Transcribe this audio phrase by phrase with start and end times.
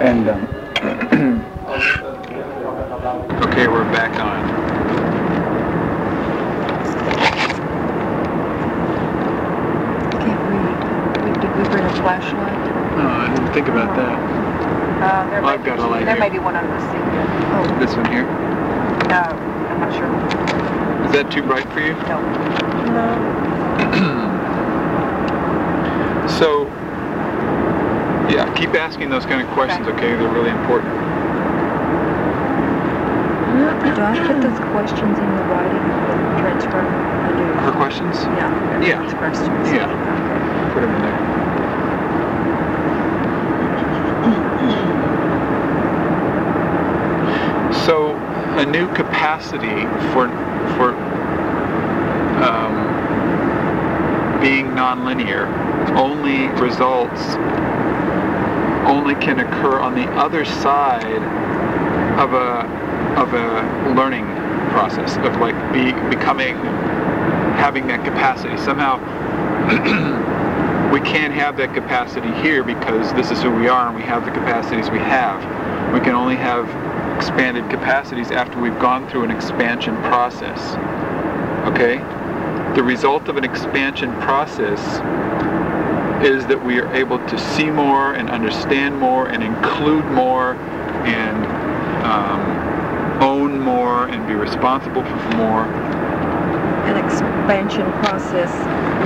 [0.00, 0.46] And um,
[3.44, 4.40] Okay, we're back on.
[10.20, 10.78] Can't read.
[11.24, 12.58] We- Did we bring a flashlight?
[12.96, 14.18] No, I didn't think about that.
[15.00, 16.24] Uh, there Well, I've got a light There here.
[16.24, 17.04] may be one under the seat.
[17.54, 18.24] Oh, This one here.
[19.08, 19.22] No,
[19.70, 20.10] I'm not sure.
[21.06, 21.94] Is that too bright for you?
[22.08, 22.18] No.
[24.29, 24.29] No.
[26.40, 26.64] So,
[28.32, 30.16] yeah, keep asking those kind of questions, okay?
[30.16, 30.88] They're really important.
[33.94, 36.80] do I put those questions in the writing of the transfer?
[36.80, 37.44] I do.
[37.60, 38.16] Her questions?
[38.24, 38.80] Yeah.
[38.80, 39.04] Yeah.
[39.04, 39.68] everyone's questions.
[39.68, 39.92] Yeah.
[40.72, 41.20] Put them in there.
[47.84, 48.16] So,
[48.56, 49.84] a new capacity
[50.14, 50.28] for
[50.78, 50.94] for
[52.42, 52.80] um,
[54.40, 55.59] being nonlinear
[55.96, 57.36] only results
[58.86, 61.22] only can occur on the other side
[62.18, 62.66] of a
[63.16, 64.24] of a learning
[64.70, 66.56] process of like be becoming
[67.56, 68.56] having that capacity.
[68.56, 68.98] Somehow
[70.92, 74.24] we can't have that capacity here because this is who we are and we have
[74.24, 75.40] the capacities we have.
[75.92, 76.66] We can only have
[77.16, 80.76] expanded capacities after we've gone through an expansion process.
[81.72, 81.98] Okay
[82.80, 84.80] the result of an expansion process
[86.24, 90.54] is that we are able to see more and understand more and include more
[91.04, 91.44] and
[92.06, 95.64] um, own more and be responsible for more.
[96.88, 98.48] An expansion process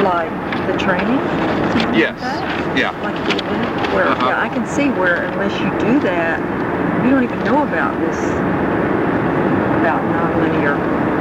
[0.05, 0.31] like
[0.69, 1.19] the training?
[1.19, 2.79] something like Yes.
[2.79, 2.91] Yeah.
[3.03, 3.17] Like?
[3.93, 4.29] Where, Uh-huh.
[4.29, 6.39] yeah, I can see where unless you do that,
[7.05, 8.19] you don't even know about this,
[9.81, 11.14] about nonlinear.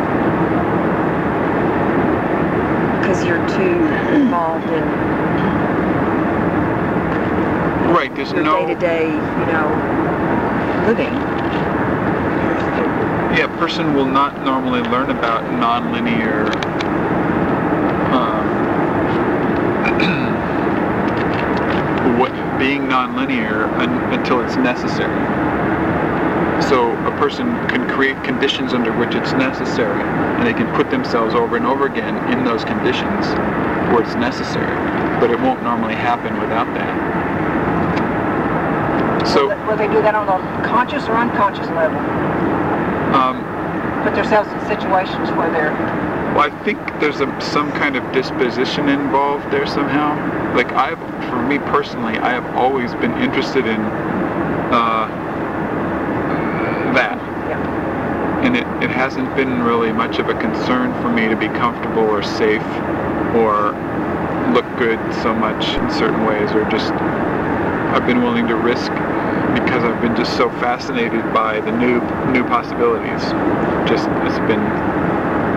[3.04, 4.82] Because you're too involved in
[7.94, 8.16] Right.
[8.16, 8.66] There's your no.
[8.66, 9.68] day-to-day, you know,
[10.88, 11.14] living.
[13.36, 13.44] Yeah.
[13.44, 16.56] A person will not normally learn about nonlinear.
[18.14, 18.47] Um,
[22.20, 25.43] what being nonlinear un, until it's necessary.
[26.73, 31.35] So a person can create conditions under which it's necessary, and they can put themselves
[31.35, 33.28] over and over again in those conditions
[33.94, 34.73] where it's necessary.
[35.19, 36.89] But it won't normally happen without that.
[39.28, 42.00] So, Will they- do that on a conscious or unconscious level?
[43.13, 43.45] um,
[44.03, 45.73] Put themselves in situations where they're,
[46.34, 50.17] well, I think there's a, some kind of disposition involved there somehow.
[50.55, 50.97] Like I've,
[51.29, 53.79] for me personally, I have always been interested in
[54.73, 55.19] uh,
[56.94, 57.17] that.
[57.50, 58.45] yeah.
[58.45, 62.03] and it, it hasn't been really much of a concern for me to be comfortable
[62.03, 62.64] or safe
[63.36, 63.75] or
[64.56, 66.94] look good so much in certain ways or just
[67.91, 68.88] I've been willing to risk
[69.59, 72.00] because I've been just so fascinated by the new
[72.31, 73.19] new possibilities.
[73.91, 74.64] Just it's been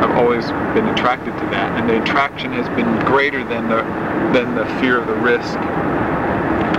[0.03, 3.84] I've always been attracted to that and the attraction has been greater than the
[4.37, 5.55] than the fear of the risk.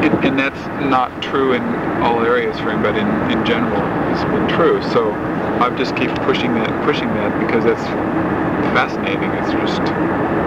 [0.04, 1.64] It, and that's not true in
[2.04, 4.84] all areas for him, but in, in general, it's been true.
[4.92, 5.16] So
[5.60, 7.84] I just keep pushing that, pushing that because that's
[8.74, 9.32] fascinating.
[9.32, 9.82] It's just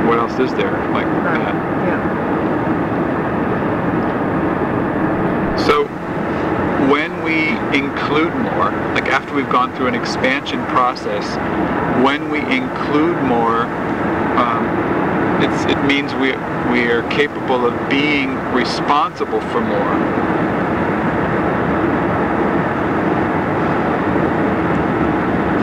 [0.07, 1.55] what else is there like that?
[1.87, 2.37] Yeah.
[5.67, 5.85] So
[6.91, 11.37] when we include more, like after we've gone through an expansion process,
[12.05, 13.65] when we include more,
[14.39, 14.65] um,
[15.43, 16.33] it's, it means we,
[16.73, 20.40] we are capable of being responsible for more.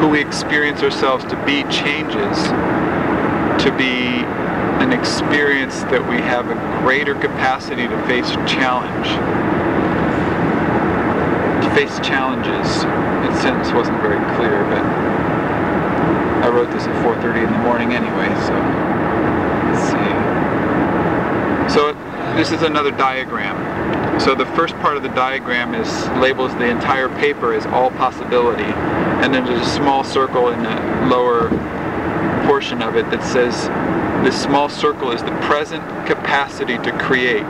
[0.08, 2.38] Who we experience ourselves to be changes
[3.62, 4.24] to be
[4.80, 9.08] an experience that we have a greater capacity to face challenge.
[11.62, 12.84] To face challenges.
[12.84, 14.86] That sentence wasn't very clear, but
[16.46, 18.56] I wrote this at 4.30 in the morning anyway, so
[19.68, 20.14] let's see.
[21.76, 21.92] So
[22.38, 23.77] this is another diagram.
[24.20, 25.88] So the first part of the diagram is
[26.20, 28.64] labels the entire paper as all possibility,
[29.24, 30.76] and then there's a small circle in the
[31.08, 31.50] lower
[32.48, 33.68] portion of it that says
[34.26, 37.44] this small circle is the present capacity to create,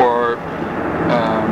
[0.00, 0.36] or
[1.12, 1.50] um,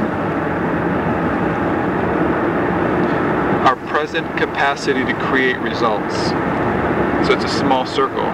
[3.67, 6.17] our present capacity to create results.
[7.27, 8.25] So it's a small circle.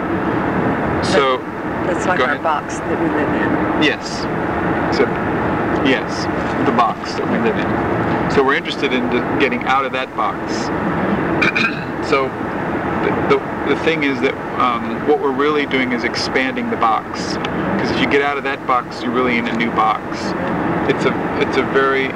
[1.05, 1.39] So
[1.87, 2.43] That's like our ahead.
[2.43, 3.83] box that we live in.
[3.83, 4.25] Yes.
[4.97, 5.05] So,
[5.85, 6.25] yes,
[6.67, 8.35] the box that we live in.
[8.35, 9.09] So we're interested in
[9.39, 10.53] getting out of that box.
[12.09, 12.29] so,
[13.05, 17.37] the, the, the thing is that um, what we're really doing is expanding the box.
[17.37, 20.19] Because if you get out of that box, you're really in a new box.
[20.93, 21.13] It's a
[21.47, 22.07] it's a very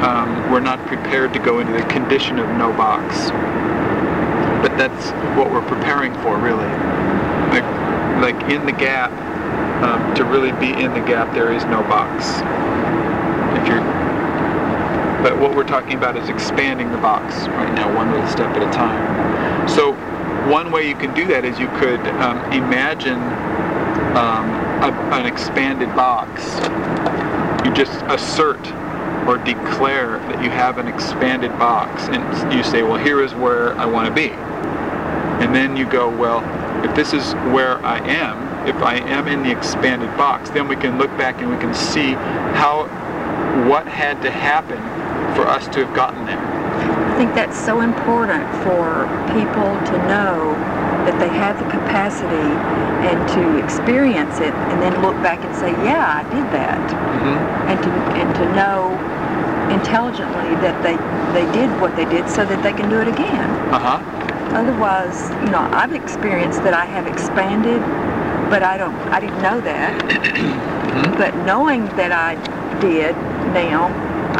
[0.00, 3.30] um, we're not prepared to go into the condition of no box.
[4.62, 6.68] But that's what we're preparing for, really.
[7.50, 7.64] Like
[8.20, 9.10] like in the gap,
[9.82, 12.26] um, to really be in the gap, there is no box.
[13.60, 13.80] If you're
[15.22, 18.62] but what we're talking about is expanding the box right now, one little step at
[18.62, 19.68] a time.
[19.68, 19.92] So
[20.50, 23.20] one way you can do that is you could um, imagine
[24.16, 24.48] um,
[24.82, 26.42] a, an expanded box.
[27.66, 28.66] You just assert
[29.28, 33.74] or declare that you have an expanded box and you say, well, here is where
[33.74, 34.30] I want to be.
[35.44, 36.40] And then you go, well,
[36.84, 40.76] if this is where I am, if I am in the expanded box, then we
[40.76, 42.12] can look back and we can see
[42.56, 42.84] how,
[43.68, 44.78] what had to happen
[45.34, 46.38] for us to have gotten there.
[46.40, 50.56] I think that's so important for people to know
[51.04, 52.52] that they have the capacity
[53.08, 56.80] and to experience it and then look back and say, yeah, I did that.
[56.90, 57.70] Mm-hmm.
[57.70, 57.90] And to,
[58.20, 58.96] and to know
[59.72, 60.96] intelligently that they,
[61.32, 63.50] they did what they did so that they can do it again.
[63.72, 63.98] Uh-huh.
[64.52, 67.80] Otherwise, you know, I've experienced that I have expanded,
[68.50, 70.02] but I don't, I didn't know that.
[70.02, 70.70] Mm-hmm.
[71.20, 72.34] But knowing that I
[72.80, 73.14] did
[73.54, 73.86] now,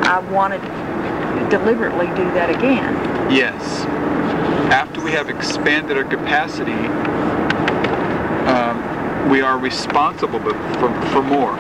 [0.02, 2.94] I want to deliberately do that again.
[3.30, 3.84] Yes.
[4.72, 6.72] After we have expanded our capacity,
[8.48, 11.56] um, we are responsible for, for more.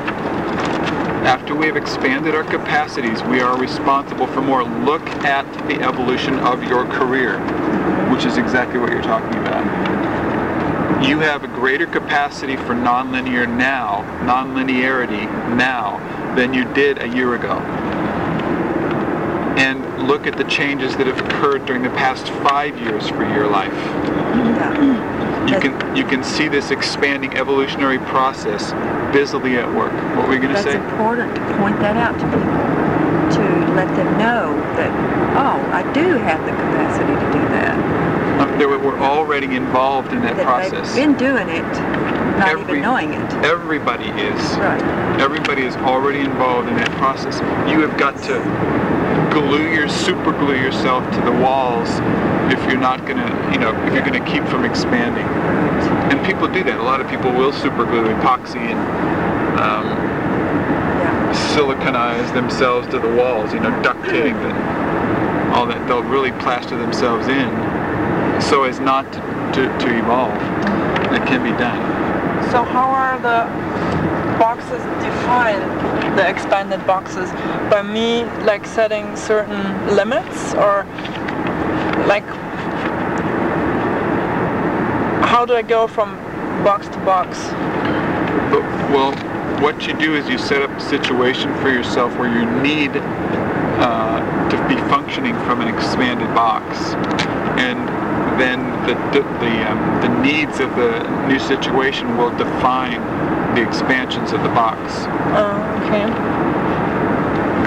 [1.26, 4.64] After we have expanded our capacities, we are responsible for more.
[4.64, 7.38] Look at the evolution of your career,
[8.10, 9.69] which is exactly what you're talking about.
[11.02, 15.26] You have a greater capacity for nonlinear now, nonlinearity
[15.56, 15.98] now,
[16.36, 17.58] than you did a year ago
[19.60, 23.46] and look at the changes that have occurred during the past five years for your
[23.46, 23.76] life.
[25.50, 28.72] You can you can see this expanding evolutionary process
[29.12, 29.92] busily at work.
[30.16, 30.76] What were you going to say?
[30.76, 32.64] important to point that out to people,
[33.36, 34.92] to let them know that,
[35.36, 37.99] oh, I do have the capacity to do that.
[38.58, 40.94] They were, already involved in that, That process.
[40.94, 41.62] they've been doing it,
[42.38, 43.32] not Every- even knowing it.
[43.44, 44.40] Everybody is.
[44.58, 44.82] Right.
[45.20, 47.40] Everybody is already involved in that process.
[47.70, 48.40] You have got to
[49.32, 51.88] glue your super glue yourself to the walls
[52.52, 55.26] if you're not going to, you know, if you're going to keep from expanding.
[56.10, 56.78] And people do that.
[56.78, 58.80] A lot of people will super glue epoxy and
[59.60, 59.86] um,
[60.98, 61.32] Yeah.
[61.54, 65.86] siliconize themselves to the walls, you know, duct taping and all that.
[65.86, 67.48] They'll really plaster themselves in
[68.40, 69.20] so as not to,
[69.54, 70.34] to, to evolve.
[71.12, 71.80] It can be done.
[72.50, 73.46] So how are the
[74.38, 77.30] boxes defined, the expanded boxes?
[77.70, 80.84] By me like setting certain limits or
[82.06, 82.24] like
[85.30, 86.16] how do I go from
[86.64, 87.38] box to box?
[88.50, 89.12] But, well,
[89.62, 94.48] what you do is you set up a situation for yourself where you need uh,
[94.50, 96.94] to be functioning from an expanded box,
[97.60, 97.99] and
[98.40, 103.00] then the the the, um, the needs of the new situation will define
[103.54, 104.80] the expansions of the box.
[105.36, 106.06] Oh, okay.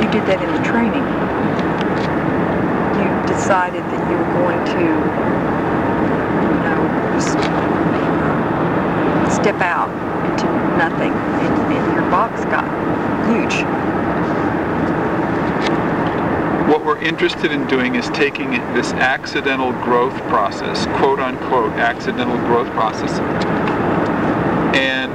[0.01, 1.05] You did that in the training.
[2.97, 4.85] You decided that you were going to,
[6.49, 6.81] you know,
[9.29, 9.91] step out
[10.31, 10.47] into
[10.77, 12.65] nothing, and, and your box got
[13.27, 13.65] huge.
[16.73, 22.67] What we're interested in doing is taking this accidental growth process, quote unquote, accidental growth
[22.71, 23.11] process,
[24.75, 25.13] and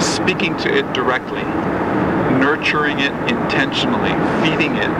[0.00, 1.42] speaking to it directly,
[2.38, 4.90] nurturing it intentionally, feeding it,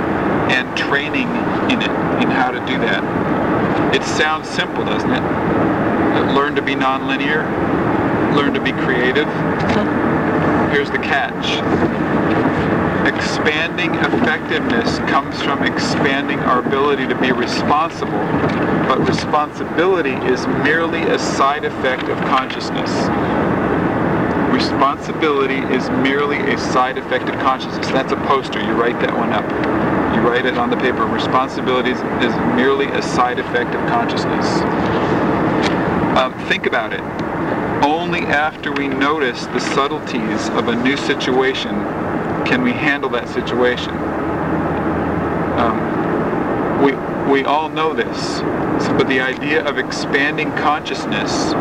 [0.50, 1.28] and training
[1.70, 3.94] in it in how to do that.
[3.94, 6.34] It sounds simple, doesn't it?
[6.34, 7.46] Learn to be nonlinear,
[8.34, 9.28] learn to be creative.
[9.28, 10.70] Uh-huh.
[10.70, 12.13] Here's the catch
[13.06, 18.12] expanding effectiveness comes from expanding our ability to be responsible,
[18.88, 22.90] but responsibility is merely a side effect of consciousness.
[24.52, 27.88] Responsibility is merely a side effect of consciousness.
[27.88, 28.60] That's a poster.
[28.60, 29.44] You write that one up.
[30.14, 31.04] You write it on the paper.
[31.06, 32.00] Responsibility is,
[32.54, 34.46] merely a side effect of consciousness.
[36.16, 37.00] Um, think about it.
[37.84, 41.74] Only after we notice the subtleties of a new situation
[42.44, 43.90] can we handle that situation.
[45.58, 46.92] Um, we,
[47.32, 48.40] we all know this,
[48.92, 51.54] but the idea of expanding consciousness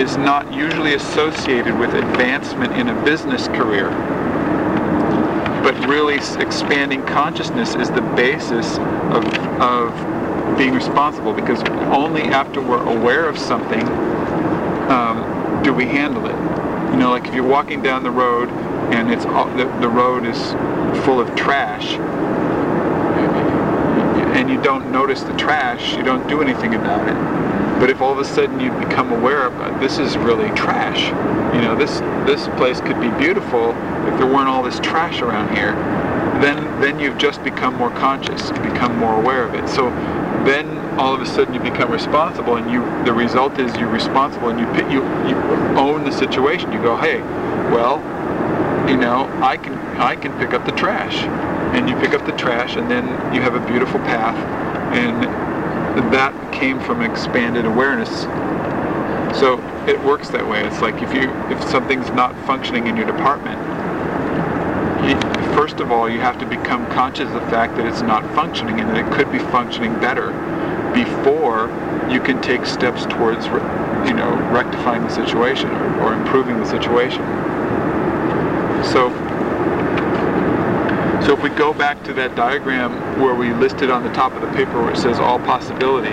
[0.00, 3.90] is not usually associated with advancement in a business career.
[5.62, 9.24] But really, expanding consciousness is the basis of,
[9.60, 13.82] of being responsible because only after we're aware of something
[14.90, 16.92] um, do we handle it.
[16.92, 18.50] You know, like if you're walking down the road
[18.92, 20.52] and it's all, the, the road is
[21.04, 21.98] full of trash
[24.34, 27.14] and you don't notice the trash, you don't do anything about it.
[27.78, 31.06] But if all of a sudden you become aware of uh, this is really trash,
[31.54, 33.70] you know, this this place could be beautiful
[34.08, 35.72] if there weren't all this trash around here,
[36.40, 39.68] then then you've just become more conscious, become more aware of it.
[39.68, 39.90] So
[40.44, 44.48] then all of a sudden you become responsible, and you the result is you're responsible,
[44.48, 45.36] and you you you
[45.78, 46.72] own the situation.
[46.72, 47.20] You go, hey,
[47.70, 47.98] well,
[48.88, 51.24] you know, I can I can pick up the trash,
[51.74, 54.36] and you pick up the trash, and then you have a beautiful path,
[54.92, 55.24] and
[56.12, 58.22] that came from expanded awareness.
[59.38, 60.64] So it works that way.
[60.64, 63.58] It's like if you if something's not functioning in your department,
[65.08, 65.18] you,
[65.54, 68.80] first of all you have to become conscious of the fact that it's not functioning
[68.80, 70.30] and that it could be functioning better
[70.94, 71.68] before
[72.10, 77.22] you can take steps towards you know rectifying the situation or, or improving the situation.
[78.92, 79.10] So
[81.24, 84.42] so if we go back to that diagram where we listed on the top of
[84.42, 86.12] the paper where it says all possibility,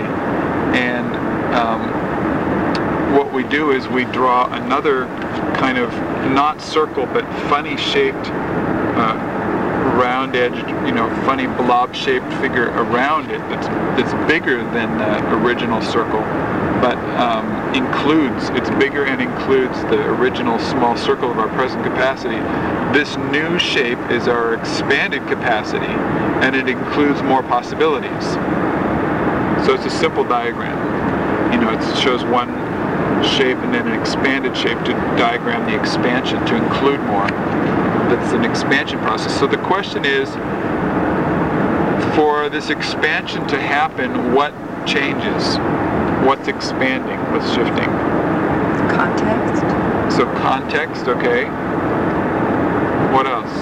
[0.74, 1.14] and
[1.54, 5.04] um, what we do is we draw another
[5.56, 5.92] kind of
[6.32, 9.14] not circle but funny shaped uh,
[10.00, 13.66] round edged, you know, funny blob shaped figure around it that's,
[14.00, 16.22] that's bigger than the original circle
[16.82, 17.46] but um,
[17.76, 22.34] includes, it's bigger and includes the original small circle of our present capacity.
[22.92, 28.24] This new shape is our expanded capacity, and it includes more possibilities.
[29.64, 31.52] So it's a simple diagram.
[31.52, 32.48] You know, it shows one
[33.22, 37.28] shape and then an expanded shape to diagram the expansion to include more.
[38.10, 39.38] That's an expansion process.
[39.38, 40.28] So the question is,
[42.16, 44.52] for this expansion to happen, what
[44.84, 45.58] changes?
[46.24, 47.18] What's expanding?
[47.32, 47.90] What's shifting?
[48.90, 49.62] Context.
[50.16, 51.46] So context, okay.
[53.12, 53.52] What else?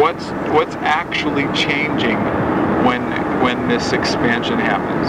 [0.00, 2.16] What's what's actually changing
[2.84, 3.02] when
[3.42, 5.08] when this expansion happens?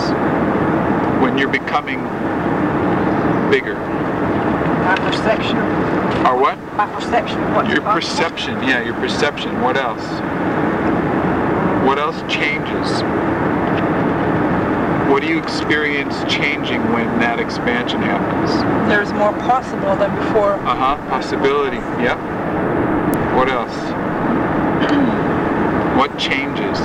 [1.21, 1.99] When you're becoming
[3.51, 3.75] bigger.
[3.75, 5.57] My perception.
[6.25, 6.57] Or what?
[6.75, 8.23] My perception of what's Your possible.
[8.23, 8.63] perception.
[8.63, 9.61] Yeah, your perception.
[9.61, 10.03] What else?
[11.85, 13.03] What else changes?
[15.13, 18.49] What do you experience changing when that expansion happens?
[18.89, 20.53] There's more possible than before.
[20.53, 21.77] Uh-huh, possibility.
[22.01, 22.17] Yep.
[23.37, 23.69] What else?
[25.99, 26.79] what changes?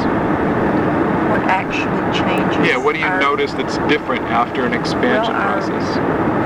[1.33, 2.69] What actually changes?
[2.69, 5.97] Yeah, what do you our, notice that's different after an expansion Well, our- process?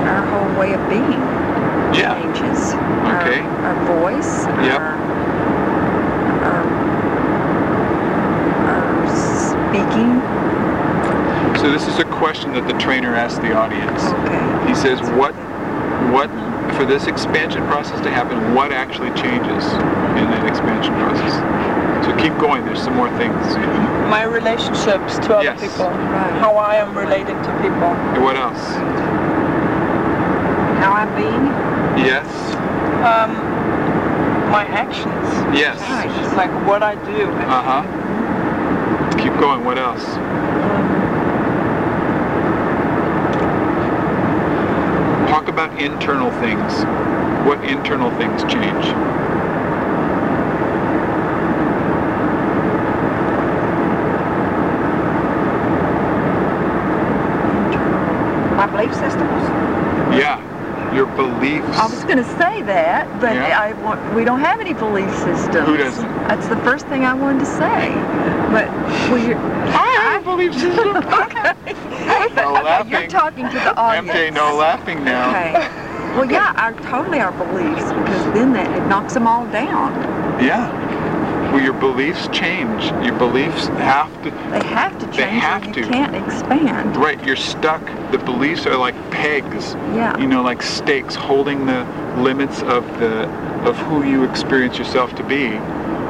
[0.07, 1.19] Our whole way of being
[1.99, 2.15] Yeah.
[2.15, 2.75] changes.
[3.11, 3.41] Okay.
[3.43, 4.47] Our, our voice.
[4.63, 4.79] Yep.
[4.79, 4.95] Our,
[8.71, 10.23] our speaking.
[11.63, 14.03] So this is a question that the trainer asks the audience.
[14.27, 14.67] Okay.
[14.67, 15.31] He says, what,
[16.11, 16.27] what,
[16.75, 19.63] for this expansion process to happen, what actually changes
[20.19, 21.31] in that expansion process?
[22.03, 23.39] So keep going, there's some more things.
[24.11, 25.63] My relationships to other Yes.
[25.63, 25.87] people.
[25.87, 26.35] Right.
[26.43, 27.95] How I am related to people.
[28.11, 28.59] And what else?
[30.83, 31.47] How I'm being.
[32.03, 32.27] Yes.
[33.07, 33.39] Um,
[34.51, 35.31] my actions.
[35.55, 35.79] Yes.
[36.35, 37.31] Like what I do.
[37.31, 37.87] Uh-huh.
[39.15, 40.03] Keep going, what else?
[45.43, 46.85] Talk about internal things.
[47.45, 48.85] What internal things change?
[58.55, 59.43] My belief systems.
[60.17, 60.39] Yeah,
[60.93, 61.67] your beliefs.
[61.77, 63.59] I was going to say that, but Yeah.
[63.59, 65.67] I want, we don't have any belief systems.
[65.67, 66.07] Who doesn't?
[66.27, 67.89] That's the first thing I wanted to say.
[68.51, 68.69] But
[69.11, 70.97] we, I have a belief system.
[70.97, 71.53] okay.
[72.35, 72.91] No laughing.
[72.91, 74.09] You're talking to the audience.
[74.17, 75.29] MJ, no laughing now.
[75.29, 75.53] Okay.
[76.17, 79.93] Well, yeah, our totally our beliefs because then that it knocks them all down.
[80.43, 80.82] Yeah.
[81.53, 82.85] Well, your beliefs change.
[83.05, 84.31] Your beliefs have to.
[84.31, 85.17] They have to change.
[85.17, 85.83] They have you to.
[85.83, 86.97] can't expand.
[86.97, 87.85] Right, you're stuck.
[88.11, 89.75] The beliefs are like pegs.
[89.93, 90.17] Yeah.
[90.17, 91.83] You know, like stakes holding the
[92.17, 93.29] limits of the
[93.69, 95.49] of who you experience yourself to be.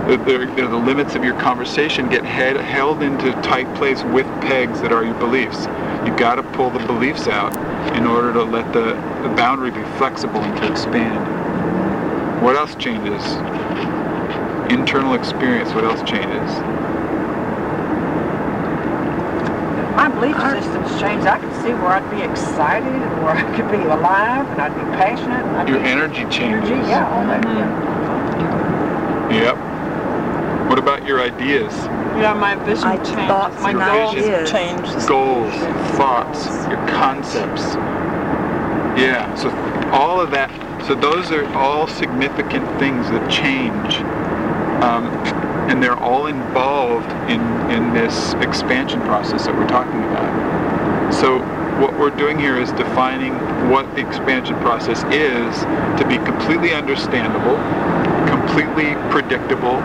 [0.07, 4.79] The, the, the limits of your conversation get head, held into tight place with pegs
[4.79, 5.65] that are your beliefs.
[6.07, 7.53] You got to pull the beliefs out
[7.97, 8.93] in order to let the,
[9.27, 12.41] the boundary be flexible and to expand.
[12.41, 13.21] What else changes?
[14.73, 15.71] Internal experience.
[15.75, 16.49] What else changes?
[19.95, 21.25] My belief Our- systems change.
[21.25, 24.73] I can see where I'd be excited and where I could be alive and I'd
[24.75, 25.45] be passionate.
[25.45, 26.71] And I'd Your be energy changes.
[26.71, 26.89] energy.
[26.89, 27.41] Yeah, all that.
[27.43, 29.31] Mhm.
[29.31, 29.57] Yep.
[30.69, 31.87] What about your ideas,
[32.17, 33.27] Yeah, my vision I changes.
[33.27, 34.49] thoughts my goals ideas.
[34.51, 35.05] change.
[35.07, 35.53] goals,
[35.99, 37.75] thoughts, your concepts?
[38.95, 39.51] Yeah, so
[39.91, 40.49] all of that,
[40.87, 44.03] so those are all significant things that change.
[44.83, 45.05] Um,
[45.69, 47.39] and they're all involved in,
[47.71, 51.13] in this expansion process that we're talking about.
[51.13, 51.39] So
[51.79, 53.33] what we're doing here is defining
[53.69, 55.63] what the expansion process is
[55.99, 57.55] to be completely understandable,
[58.27, 59.79] completely predictable,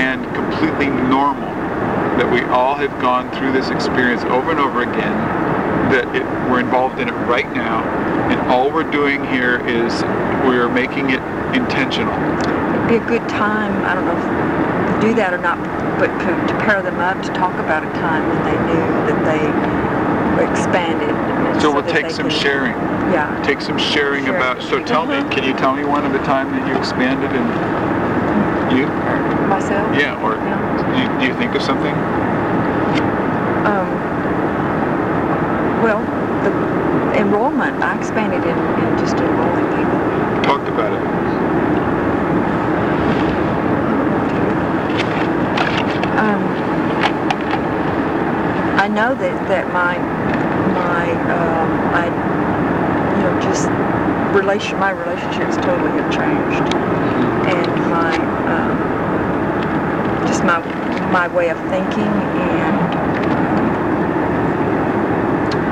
[0.00, 1.52] and completely normal.
[2.16, 5.16] That we all have gone through this experience over and over again,
[5.92, 7.84] that it, we're involved in it right now,
[8.30, 10.02] and all we're doing here is
[10.44, 11.20] we're making it
[11.54, 12.14] intentional.
[12.72, 15.58] It'd be a good time, I don't know if do that or not,
[15.98, 19.18] but to, to pair them up, to talk about a time when they knew that
[19.26, 19.42] they
[20.46, 21.10] expanded.
[21.60, 22.78] So we'll that take some sharing.
[23.10, 23.26] Yeah.
[23.42, 25.30] Take some sharing about, so tell me, Mhm.
[25.32, 27.46] can you tell me one of the time that you expanded and
[28.70, 28.86] you?
[29.50, 29.90] Myself?
[29.98, 31.02] Yeah, or Yeah.
[31.02, 31.94] you, do you think of something?
[33.66, 33.88] Um,
[35.82, 36.00] well,
[36.46, 38.56] the enrollment, I expanded in,
[38.86, 39.98] in just enrolling people.
[40.46, 41.51] Talked about it.
[48.92, 49.98] Know that, that my,
[50.76, 52.06] my, um, I,
[53.16, 53.68] you know, just
[54.36, 56.62] relation, my relationships totally have changed.
[57.48, 58.16] And my,
[58.52, 60.60] um, just my,
[61.10, 62.12] my way of thinking
[62.48, 62.76] and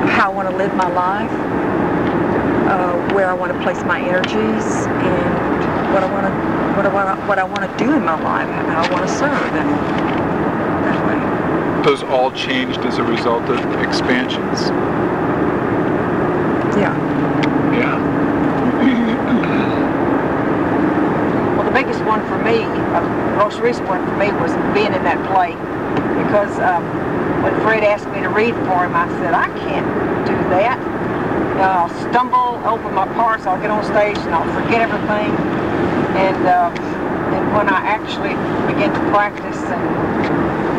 [0.09, 1.31] how I want to live my life,
[2.69, 6.31] uh, where I want to place my energies, and what I want to,
[6.75, 9.13] what I want what I want to do in my life, how I want to
[9.13, 9.69] serve, and
[10.85, 11.30] that way.
[11.83, 14.69] Those all changed as a result of expansions.
[16.77, 16.93] Yeah.
[17.73, 17.97] Yeah.
[21.57, 24.93] Well, the biggest one for me, uh, the most recent one for me, was being
[24.93, 25.53] in that play.
[26.23, 26.81] Because um,
[27.43, 29.85] when Fred asked me to read for him, I said, I can't
[30.25, 30.79] do that.
[31.59, 35.29] Uh, I'll stumble over my parts, I'll get on stage and I'll forget everything.
[36.17, 38.33] And, uh, and when I actually
[38.71, 39.83] begin to practice and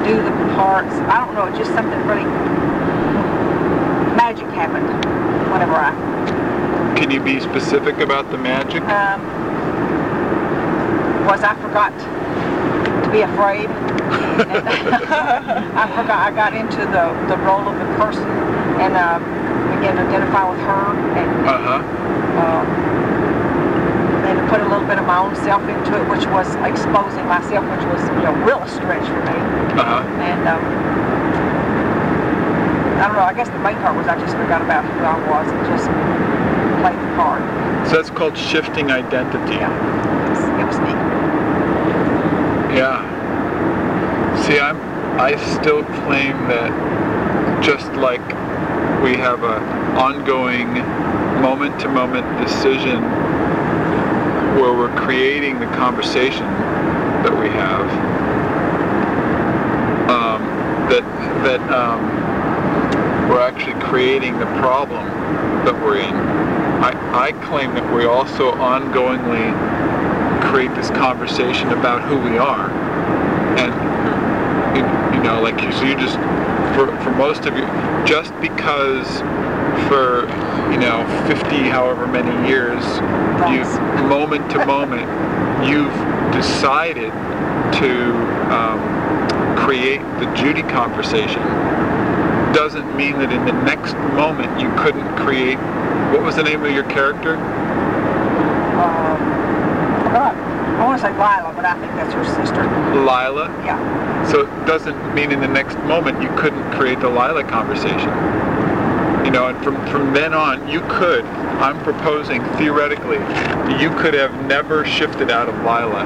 [0.04, 2.25] do the I don't know, just something really
[4.16, 4.87] magic happened
[5.51, 5.92] whenever I
[6.96, 8.83] Can you be specific about the magic?
[8.85, 9.20] um,
[11.27, 11.92] was I forgot
[13.05, 13.68] to be afraid.
[14.12, 16.18] I forgot.
[16.27, 18.29] I got into the, the role of the person
[18.81, 19.18] and uh,
[19.77, 21.81] began to identify with her and Uh-huh.
[22.38, 22.64] uh,
[24.52, 27.88] put a little bit of my own self into it, which was exposing myself, which
[27.88, 29.38] was you know real stretch for me.
[29.80, 30.04] Uh-huh.
[30.20, 30.60] And um,
[33.00, 33.24] I don't know.
[33.24, 35.88] I guess the main part was I just forgot about who I was and just
[36.84, 37.40] played the part.
[37.88, 39.56] So that's called shifting identity.
[39.56, 41.00] Yeah, it was, it was neat.
[42.76, 43.00] Yeah.
[44.44, 44.76] See, I'm
[45.18, 48.20] I still claim that just like
[49.02, 49.56] we have a
[49.96, 50.74] ongoing
[51.40, 53.21] moment to moment decision
[54.54, 56.46] where we're creating the conversation
[57.22, 57.88] that we have
[60.10, 60.42] um,
[60.90, 61.04] that
[61.44, 62.02] that um,
[63.28, 65.06] we're actually creating the problem
[65.64, 66.14] that we're in.
[66.82, 66.92] I,
[67.28, 69.52] I claim that we also ongoingly
[70.42, 72.70] create this conversation about who we are.
[73.56, 73.72] And,
[74.76, 74.82] you,
[75.16, 76.16] you know, like, so you just,
[76.74, 77.64] for, for most of you,
[78.04, 79.06] just because
[79.88, 80.22] for,
[80.72, 82.85] you know, 50 however many years,
[83.50, 83.64] you
[84.08, 85.08] moment to moment,
[85.68, 85.92] you've
[86.32, 87.12] decided
[87.74, 88.12] to
[88.52, 91.42] um, create the Judy conversation
[92.52, 95.56] doesn't mean that in the next moment you couldn't create,
[96.12, 97.37] what was the name of your character?
[98.82, 99.18] um,
[100.04, 100.37] forgot.
[100.37, 102.64] I want to say Lila, but I think that's her sister.
[103.00, 103.48] Lila.
[103.64, 103.78] Yeah.
[104.30, 108.11] So it doesn't mean in the next moment you couldn't create the Lila conversation.
[109.24, 113.18] You know, and from, from then on, you could, I'm proposing theoretically,
[113.80, 116.04] you could have never shifted out of Lila.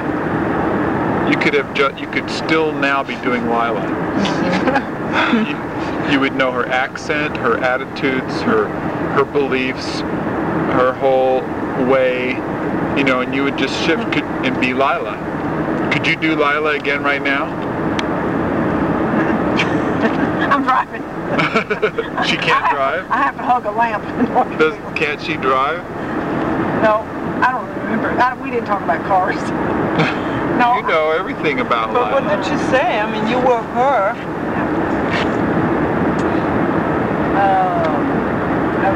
[1.30, 3.82] You could have just, you could still now be doing Lila.
[6.06, 8.68] you, you would know her accent, her attitudes, her,
[9.14, 11.40] her beliefs, her whole
[11.90, 12.30] way,
[12.96, 14.12] you know, and you would just shift mm-hmm.
[14.12, 15.90] could, and be Lila.
[15.92, 17.46] Could you do Lila again right now?
[20.52, 21.15] I'm driving.
[22.26, 23.10] She can't I have, drive?
[23.10, 24.04] I have to hug a lamp.
[24.20, 25.82] in order to Does, can't she drive?
[26.82, 27.04] no,
[27.44, 28.10] I don't remember.
[28.20, 29.36] I, we didn't talk about cars.
[30.58, 30.76] no.
[30.76, 32.12] You know everything about life.
[32.12, 32.98] But what did you say?
[33.00, 34.16] I mean, you were her.
[37.36, 38.00] Um,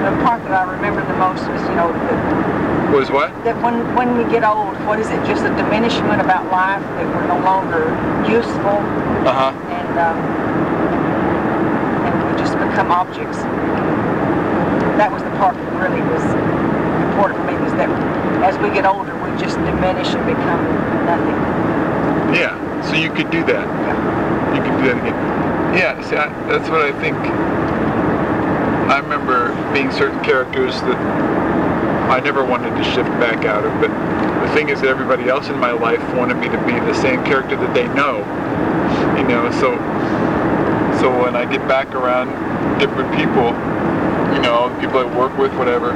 [0.00, 3.28] the part that I remember the most was, you know, that, Was what?
[3.44, 7.06] that when, when we get old, what is it, just a diminishment about life, that
[7.12, 7.92] we're no longer
[8.24, 8.80] useful,
[9.28, 9.52] Uh huh.
[9.68, 10.79] and, um, and
[12.80, 13.36] become objects.
[14.96, 16.24] That was the part that really was
[17.12, 17.88] important for me, was that
[18.40, 20.64] as we get older, we just diminish and become
[21.04, 21.36] nothing.
[22.32, 22.56] Yeah.
[22.80, 23.66] So you could do that.
[23.68, 24.56] Yeah.
[24.56, 25.18] You could do that again.
[25.76, 26.00] Yeah.
[26.08, 27.16] See, I, that's what I think.
[28.88, 30.96] I remember being certain characters that
[32.08, 33.90] I never wanted to shift back out of, but
[34.44, 37.22] the thing is that everybody else in my life wanted me to be the same
[37.24, 38.24] character that they know.
[39.16, 39.76] You know, so
[41.00, 42.28] so when I get back around
[42.78, 43.48] different people,
[44.34, 45.92] you know, people I work with, whatever,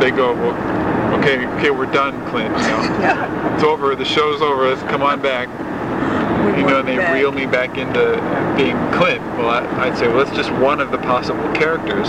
[0.00, 2.50] they go, well, okay, okay, we're done, Clint.
[2.56, 3.94] You know, it's over.
[3.96, 4.68] The show's over.
[4.68, 5.48] Let's come on back.
[6.46, 7.14] We You know, and they back.
[7.14, 8.16] reel me back into
[8.56, 9.20] being Clint.
[9.36, 12.08] Well, I, I'd say, well, that's just one of the possible characters.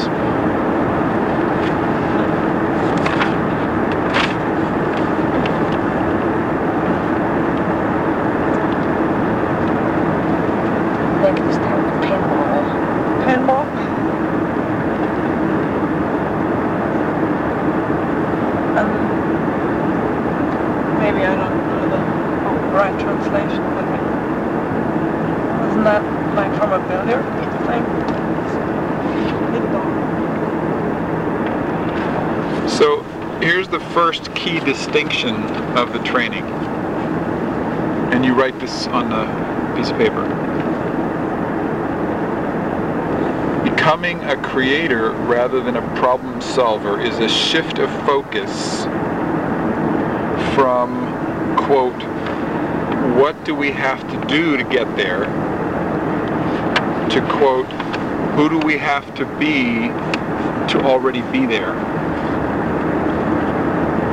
[11.21, 12.63] Maybe just have a pinball.
[13.25, 13.65] Pinball?
[18.79, 18.89] Um,
[20.99, 23.63] maybe I don't know translation,
[25.69, 26.03] isn't that
[26.35, 27.25] like from a billiard
[27.67, 27.83] thing?
[32.69, 33.01] So
[33.41, 35.35] here's the first key distinction
[35.77, 36.43] of the training.
[38.13, 40.23] And you write this on a piece of paper.
[43.63, 48.83] Becoming a creator rather than a problem solver is a shift of focus
[50.55, 52.01] from, quote,
[53.19, 55.25] what do we have to do to get there,
[57.09, 57.65] to, quote,
[58.35, 59.89] who do we have to be
[60.71, 61.73] to already be there?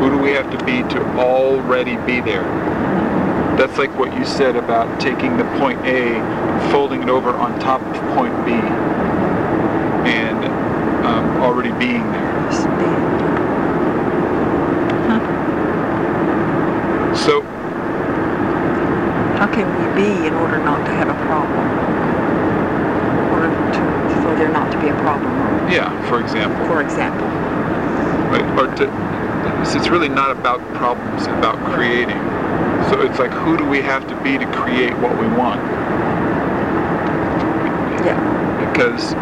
[0.01, 2.42] Who do we have to be to already be there?
[3.57, 6.19] That's like what you said about taking the point A,
[6.73, 8.55] folding it over on top of point B,
[10.11, 10.45] and
[11.07, 12.40] um, already being there.
[12.51, 12.97] Just be-
[17.16, 17.42] So,
[19.37, 21.64] How can we be in order not to have a problem?
[23.16, 23.80] In order to,
[24.22, 25.32] for there not to be a problem,
[25.70, 27.26] yeah, for example, for example.
[28.30, 28.44] right?
[28.59, 28.85] or to,
[29.76, 32.18] it's really not about problems, it's about creating.
[32.90, 35.61] So it's like, who do we have to be to create what we want?
[38.06, 38.20] Yeah.
[38.70, 39.14] because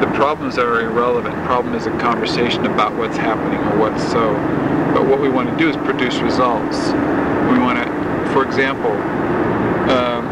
[0.00, 1.34] the problems are irrelevant.
[1.46, 4.34] Problem is a conversation about what's happening or what's so.
[4.92, 6.88] But what we want to do is produce results.
[7.50, 8.92] We want to, for example,
[9.90, 10.28] um,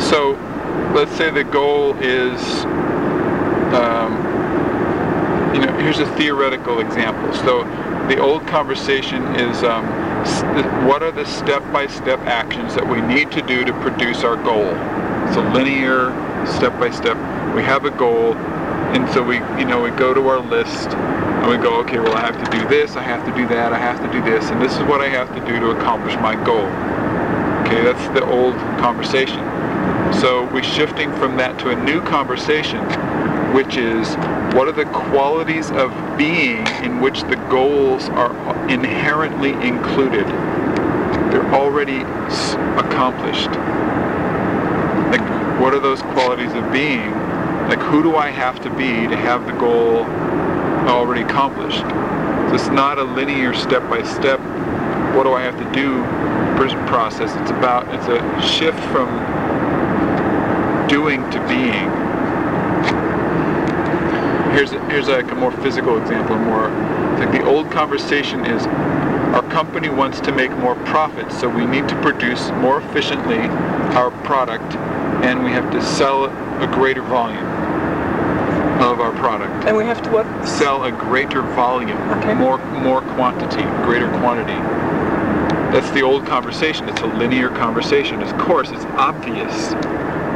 [0.00, 0.32] so
[0.94, 2.40] let's say the goal is
[3.74, 4.16] um,
[5.54, 7.34] you know, here's a theoretical example.
[7.34, 7.64] So
[8.08, 9.84] the old conversation is um,
[10.86, 14.70] what are the step-by-step actions that we need to do to produce our goal?
[15.28, 16.08] It's a linear,
[16.46, 17.18] step-by-step.
[17.54, 18.34] We have a goal,
[18.96, 22.14] and so we, you know, we go to our list and we go, okay, well,
[22.14, 24.48] I have to do this, I have to do that, I have to do this,
[24.48, 26.64] and this is what I have to do to accomplish my goal.
[27.66, 29.49] Okay, that's the old conversation.
[30.18, 32.80] So we're shifting from that to a new conversation,
[33.54, 34.16] which is
[34.54, 38.32] what are the qualities of being in which the goals are
[38.68, 40.26] inherently included?
[41.30, 42.00] They're already
[42.78, 43.50] accomplished.
[45.10, 47.12] Like, what are those qualities of being?
[47.68, 50.04] Like, who do I have to be to have the goal
[50.88, 51.80] already accomplished?
[51.80, 54.40] So it's not a linear step by step,
[55.14, 56.02] what do I have to do
[56.56, 57.34] pr- process.
[57.40, 59.08] It's about, it's a shift from
[60.90, 61.88] doing to being.
[64.52, 66.68] Here's here's like a more physical example, more
[67.18, 71.88] like the old conversation is our company wants to make more profit, so we need
[71.88, 73.38] to produce more efficiently
[73.94, 74.74] our product
[75.24, 77.46] and we have to sell a greater volume
[78.82, 79.66] of our product.
[79.68, 80.26] And we have to what?
[80.48, 82.34] Sell a greater volume, Okay.
[82.34, 84.58] more more quantity, greater quantity.
[85.70, 86.88] That's the old conversation.
[86.88, 88.20] It's a linear conversation.
[88.22, 89.74] Of course, it's obvious.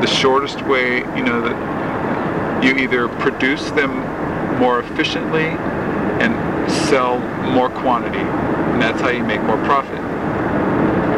[0.00, 3.90] The shortest way, you know, that you either produce them
[4.58, 5.48] more efficiently
[6.20, 6.34] and
[6.70, 7.18] sell
[7.52, 10.00] more quantity, and that's how you make more profit.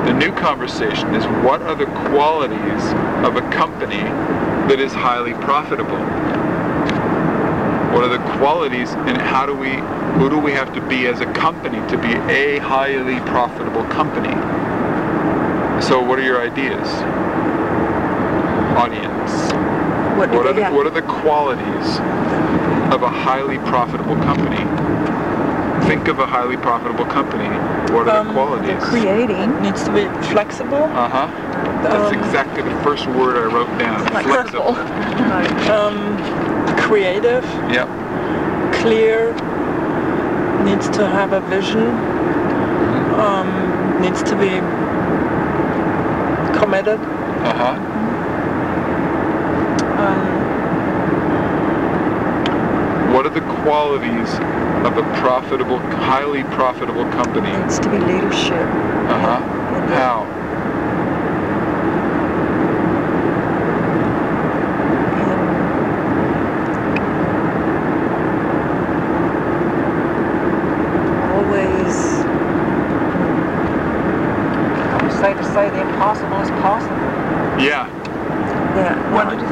[0.06, 2.92] The new conversation is what are the qualities
[3.26, 4.02] of a company
[4.68, 5.98] that is highly profitable?
[7.92, 9.74] What are the qualities and how do we,
[10.18, 14.34] who do we have to be as a company to be a highly profitable company?
[15.82, 17.25] So what are your ideas?
[18.76, 19.32] Audience.
[20.18, 21.98] What What are the, what are the qualities
[22.94, 24.62] of a highly profitable company?
[25.86, 27.48] Think of a highly profitable company.
[27.94, 28.82] What are Um, the qualities?
[28.84, 29.60] creating.
[29.62, 30.84] Needs to be flexible.
[30.84, 31.26] Uh-huh.
[31.82, 34.00] That's Um, exactly the first word I wrote down.
[34.22, 34.76] Flexible.
[35.72, 37.44] Um, creative.
[37.70, 37.88] Yep.
[38.82, 39.32] clear,
[40.64, 41.88] needs to have a vision,
[43.18, 43.48] um,
[44.00, 44.60] needs to be
[46.58, 47.00] committed.
[47.50, 47.74] Uh-huh.
[50.04, 50.26] Um,
[53.12, 54.32] What are the qualities
[54.86, 57.50] of a profitable, highly profitable company?
[57.50, 58.62] Needs to be leadership.
[58.62, 59.42] Uh-huh.
[59.74, 60.22] And the- How?
[65.18, 66.46] and
[71.34, 71.96] always
[74.92, 76.96] I would say to say the impossible is possible.
[77.62, 77.88] Yeah.
[78.76, 78.96] that.
[79.12, 79.46] what did you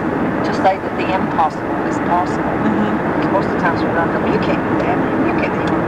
[0.44, 2.44] To say that the impossible is possible.
[2.68, 3.32] Mhm.
[3.32, 4.98] Most of the times we're not going, you can't do that.
[5.26, 5.80] You can't even.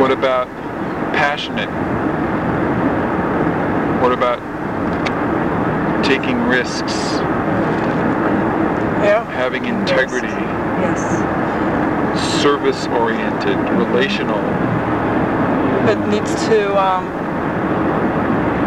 [0.00, 0.46] What about
[1.14, 1.70] passionate?
[4.02, 4.38] What about
[6.04, 7.18] taking risks,
[9.02, 9.24] Yeah.
[9.32, 10.28] having integrity,
[10.80, 11.00] Yes.
[12.42, 14.38] service oriented, relational?
[15.88, 17.04] It needs to um,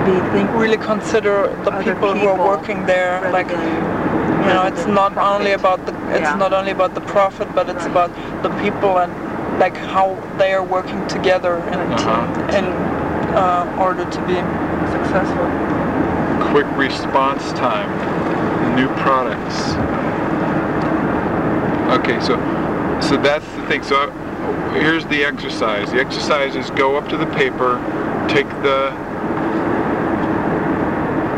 [0.05, 3.31] Be think really consider the Other people, who are working there.
[3.31, 5.33] Like you know, it's not profit.
[5.35, 6.43] only about the it's Yeah.
[6.43, 7.91] not only about the profit, but it's Right.
[7.95, 8.11] about
[8.45, 9.11] the people and
[9.59, 10.07] like how
[10.39, 12.57] they are working together in Uh-huh.
[12.59, 12.65] in
[13.35, 14.37] uh, order to be
[14.95, 15.47] successful.
[16.53, 17.89] Quick response time,
[18.79, 19.57] new products.
[21.97, 22.33] Okay, so
[23.01, 23.83] so that's the thing.
[23.83, 24.07] So uh,
[24.73, 25.91] here's the exercise.
[25.91, 27.77] The exercise is go up to the paper,
[28.29, 28.89] take the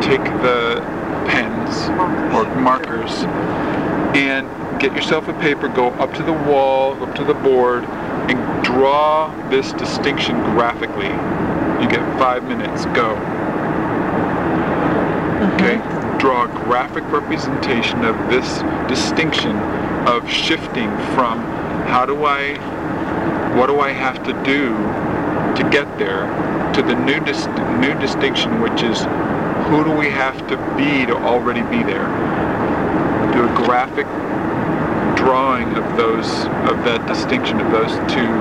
[0.01, 0.81] take the
[1.27, 1.89] pens
[2.33, 3.11] or markers
[4.15, 4.47] and
[4.79, 9.29] get yourself a paper, go up to the wall, up to the board, and draw
[9.49, 11.05] this distinction graphically.
[11.81, 13.11] You get five minutes, go.
[15.55, 15.77] Okay?
[15.77, 16.17] Mm-hmm.
[16.17, 19.55] Draw a graphic representation of this distinction
[20.07, 21.39] of shifting from
[21.87, 22.55] how do I,
[23.57, 24.75] what do I have to do
[25.55, 26.25] to get there,
[26.73, 27.47] to the new, dis-
[27.79, 29.03] new distinction, which is
[29.67, 32.07] who do we have to be to already be there.
[33.33, 34.07] Do a graphic
[35.15, 38.31] drawing of those, of that distinction of those two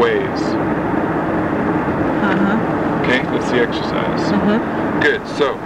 [0.00, 0.40] ways.
[2.22, 3.02] Uh-huh.
[3.02, 4.32] Okay, that's the exercise.
[4.32, 5.00] Uh-huh.
[5.00, 5.26] Good.
[5.26, 5.56] So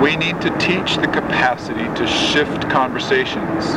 [0.00, 3.76] we need to teach the capacity to shift conversations.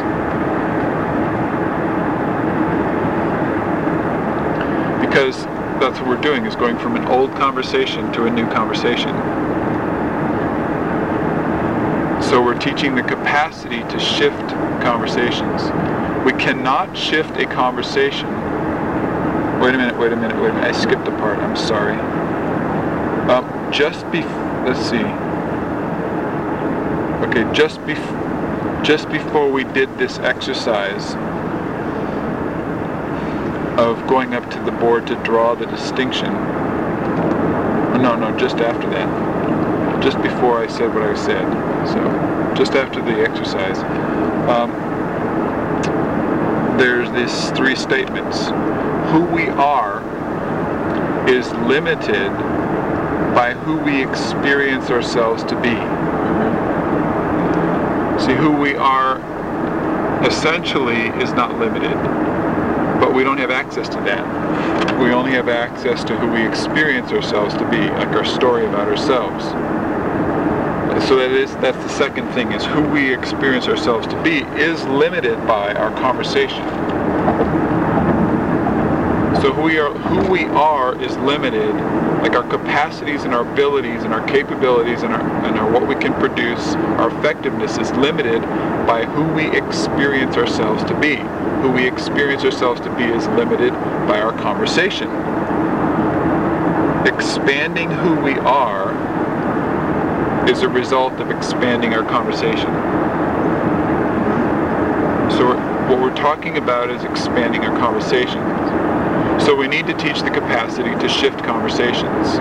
[5.14, 5.46] Because
[5.80, 9.12] that's what we're doing is going from an old conversation to a new conversation.
[12.20, 14.50] So we're teaching the capacity to shift
[14.82, 15.66] conversations.
[16.26, 18.28] We cannot shift a conversation.
[19.62, 20.64] Wait a minute, wait a minute, wait a minute.
[20.64, 21.38] I skipped a part.
[21.38, 21.94] I'm sorry.
[23.30, 24.22] Um, just be,
[24.66, 24.98] let's see.
[27.28, 31.14] Okay, just bef- just before we did this exercise
[33.80, 36.32] of going up to the board to draw the distinction.
[38.02, 40.04] No, no, just after that.
[40.04, 41.46] Just before I said what I said.
[41.88, 43.78] So, just after the exercise.
[44.50, 44.72] Um,
[46.78, 48.48] there's these three statements.
[49.12, 50.02] Who we are
[51.30, 52.32] is limited
[53.34, 55.76] by who we experience ourselves to be.
[58.24, 59.20] See, who we are
[60.26, 61.98] essentially is not limited,
[63.00, 65.00] but we don't have access to that.
[65.00, 68.88] We only have access to who we experience ourselves to be, like our story about
[68.88, 69.46] ourselves.
[71.08, 74.84] So that is that's the second thing is who we experience ourselves to be is
[74.86, 76.64] limited by our conversation.
[79.42, 81.76] So who we are who we are is limited,
[82.22, 85.96] like our capacities and our abilities and our capabilities and our and our what we
[85.96, 88.44] can produce, our effectiveness is limited
[88.86, 91.18] by who we experience ourselves to be.
[91.62, 93.74] Who we experience ourselves to be is limited
[94.08, 95.10] by our conversation.
[97.08, 98.94] Expanding who we are
[100.50, 102.70] is a result of expanding our conversation.
[105.32, 105.56] So
[105.88, 109.44] what we're talking about is expanding our conversations.
[109.44, 112.40] So we need to teach the capacity to shift conversations.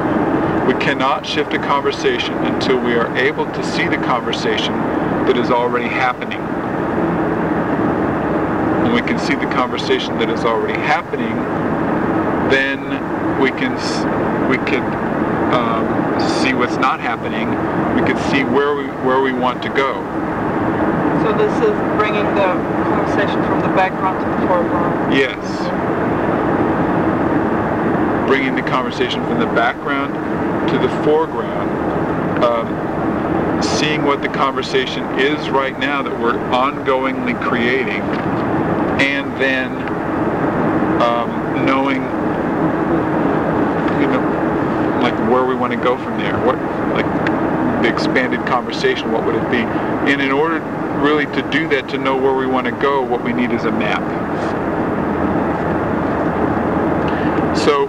[0.66, 4.72] We cannot shift a conversation until we are able to see the conversation
[5.26, 6.40] that is already happening.
[8.82, 11.34] When we can see the conversation that is already happening,
[12.50, 12.80] then
[13.40, 13.72] we can
[14.48, 14.82] we could
[15.54, 17.48] um, see what's not happening.
[17.94, 20.02] We could see where we where we want to go.
[21.22, 22.50] So this is bringing the
[22.82, 25.14] conversation from the background to the foreground.
[25.14, 25.38] Yes.
[28.26, 30.14] Bringing the conversation from the background
[30.70, 31.70] to the foreground.
[32.42, 32.91] Um,
[33.62, 38.02] seeing what the conversation is right now that we're ongoingly creating.
[39.00, 39.72] And then
[41.02, 42.02] um, knowing,
[44.00, 46.38] you know, like where we want to go from there.
[46.44, 46.56] What,
[46.92, 47.06] like
[47.82, 49.58] the expanded conversation, what would it be?
[49.58, 50.60] And in order
[51.02, 53.64] really to do that, to know where we want to go, what we need is
[53.64, 54.02] a map.
[57.56, 57.86] So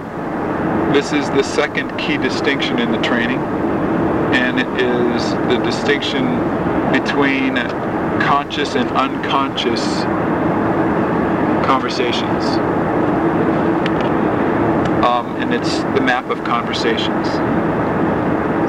[0.93, 3.39] this is the second key distinction in the training,
[4.55, 6.25] and it is the distinction
[6.91, 7.55] between
[8.21, 10.03] conscious and unconscious
[11.65, 12.43] conversations.
[15.03, 17.27] Um, and it's the map of conversations.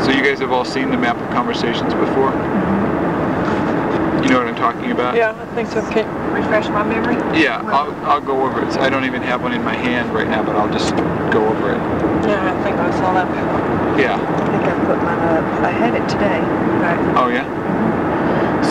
[0.04, 2.32] So you guys have all seen the map of conversations before?
[4.24, 5.16] You know what I'm talking about?
[5.16, 5.80] Yeah, I think so.
[5.88, 6.04] Okay.
[6.32, 7.16] Refresh my memory.
[7.38, 8.78] Yeah, I'll, I'll go over it.
[8.78, 10.96] I don't even have one in my hand right now, but I'll just
[11.30, 11.78] go over it.
[12.26, 14.00] Yeah, I think I saw that before.
[14.00, 14.63] Yeah.
[15.24, 15.64] I think I put mine up.
[15.64, 16.40] I had it today.
[16.80, 17.16] Right.
[17.16, 17.64] Oh, yeah?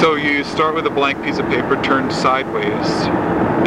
[0.01, 2.87] So you start with a blank piece of paper turned sideways,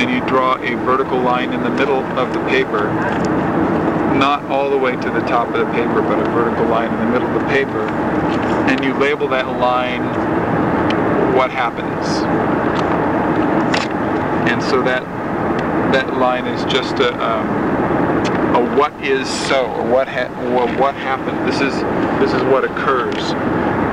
[0.01, 2.93] and you draw a vertical line in the middle of the paper.
[4.17, 6.99] Not all the way to the top of the paper, but a vertical line in
[7.01, 7.89] the middle of the paper.
[8.69, 10.05] And you label that line
[11.35, 12.07] what happens.
[14.51, 15.03] And so that
[15.93, 17.47] that line is just a, um,
[18.57, 20.33] a what is so, what ha-
[20.79, 21.47] what happened.
[21.47, 21.75] This is
[22.21, 23.33] this is what occurs,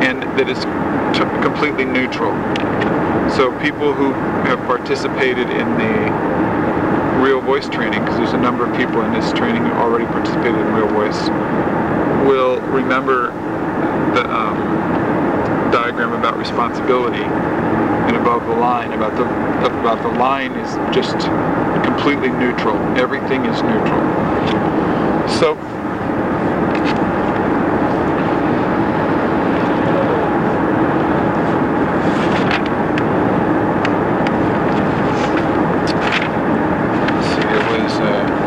[0.01, 0.59] and that is
[1.17, 2.31] t- completely neutral.
[3.29, 4.13] So people who
[4.47, 9.31] have participated in the real voice training, because there's a number of people in this
[9.33, 11.29] training who already participated in real voice,
[12.27, 13.31] will remember
[14.15, 14.57] the um,
[15.71, 19.23] diagram about responsibility and above the line about the
[19.79, 21.17] about the line is just
[21.83, 22.77] completely neutral.
[22.97, 24.22] Everything is neutral.
[25.27, 25.53] So
[37.13, 38.43] let's see, it was uh,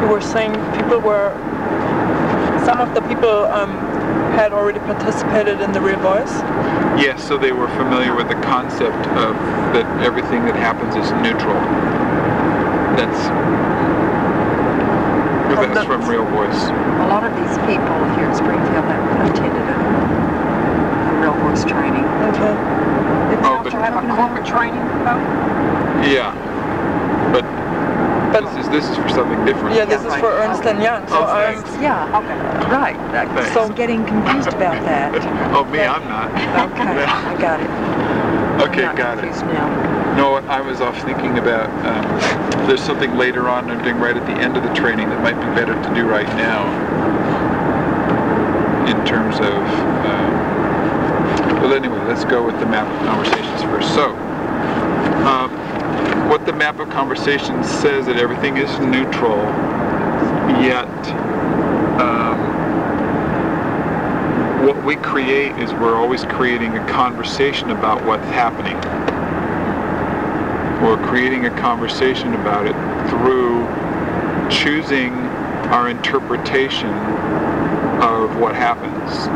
[0.00, 1.34] You were saying people were,
[2.64, 3.70] some of the people um,
[4.38, 6.32] had already participated in the real voice.
[6.98, 9.36] Yes, so they were familiar with the concept of
[9.74, 11.54] that everything that happens is neutral.
[12.96, 13.30] That's
[15.50, 16.64] Oh, that's from Real Voice.
[17.02, 22.04] A lot of these people here in Springfield have attended a, a real voice training.
[22.30, 22.54] Okay.
[23.34, 25.18] Did Oh, you but- also have a corporate training though?
[26.06, 26.30] Yeah,
[27.32, 27.42] but
[28.30, 29.74] But this is this is for something different.
[29.74, 30.46] yeah, this Yeah, is for right.
[30.48, 31.08] Ernst and Young.
[31.08, 31.70] So Oh, I'm thanks.
[31.82, 32.70] Yeah, Okay.
[32.70, 32.96] right.
[33.10, 33.52] Thanks.
[33.54, 35.10] So I'm getting confused about that.
[35.56, 36.28] oh, me, I'm not.
[36.70, 37.70] Okay, I got it.
[38.60, 39.24] Okay, got it.
[39.24, 40.16] now.
[40.16, 44.26] No, I was off thinking about um, there's something later on I'm doing right at
[44.26, 46.66] the end of the training that might be better to do right now
[48.88, 49.54] in terms of.
[50.06, 50.38] Um,
[51.62, 53.94] well, anyway, let's go with the map of conversations first.
[53.94, 54.16] So,
[55.26, 55.50] um,
[56.28, 59.38] what the map of conversations says that everything is neutral,
[60.62, 60.88] yet
[62.00, 62.38] um,
[64.66, 68.74] what we create is we're always creating a conversation about what's happening.
[70.82, 72.72] We're creating a conversation about it
[73.10, 73.68] through
[74.48, 75.12] choosing
[75.68, 76.88] our interpretation
[78.00, 79.26] of what happens.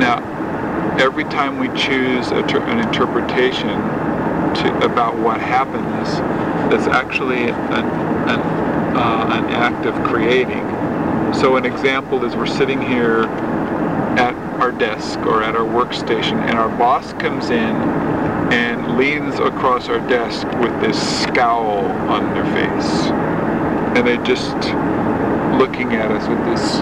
[0.00, 3.76] Now, every time we choose ter- an interpretation
[4.54, 6.08] to, about what happens,
[6.72, 8.40] that's actually an, an,
[8.96, 10.66] uh, an act of creating.
[11.34, 13.28] So an example is we're sitting here
[14.80, 17.76] desk or at our workstation and our boss comes in
[18.50, 23.10] and leans across our desk with this scowl on their face.
[23.94, 24.56] And they're just
[25.60, 26.78] looking at us with this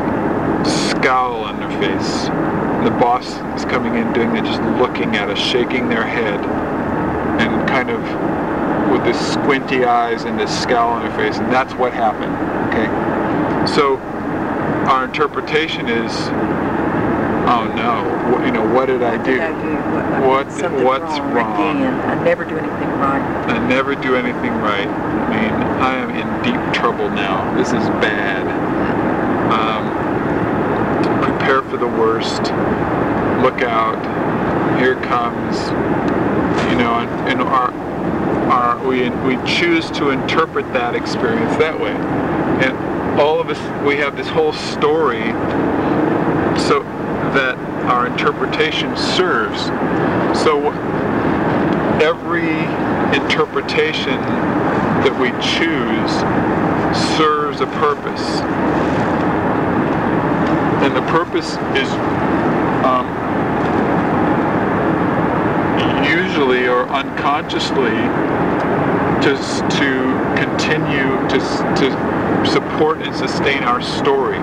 [0.90, 2.28] scowl on their face.
[2.28, 3.26] And the boss
[3.58, 6.38] is coming in doing that, just looking at us, shaking their head,
[7.40, 8.00] and kind of
[8.92, 11.38] with this squinty eyes and this scowl on their face.
[11.38, 12.32] And that's what happened.
[12.72, 13.66] Okay?
[13.66, 13.96] So
[14.88, 16.12] our interpretation is,
[17.50, 19.32] oh no, you know, what did I What do?
[19.32, 19.74] did I do?
[20.26, 21.76] What, What- something what's wrong?
[21.80, 23.22] Again, I never do anything right.
[23.48, 24.86] I never do anything right.
[24.88, 27.54] I mean, I am in deep trouble now.
[27.56, 28.46] This is bad.
[29.52, 32.42] Um, prepare for the worst.
[33.42, 33.98] Look out.
[34.78, 35.56] Here comes.
[36.70, 37.72] You know, and, and our,
[38.50, 41.92] our, we, we choose to interpret that experience that way.
[41.92, 45.32] And all of us, we have this whole story
[46.58, 46.82] so
[47.88, 49.64] our interpretation serves.
[50.38, 50.70] So
[52.02, 52.52] every
[53.16, 54.20] interpretation
[55.02, 56.12] that we choose
[57.16, 58.40] serves a purpose.
[60.84, 61.90] And the purpose is
[62.84, 63.08] um,
[66.04, 67.96] usually or unconsciously
[69.22, 71.38] just to continue to,
[71.78, 74.38] to support and sustain our story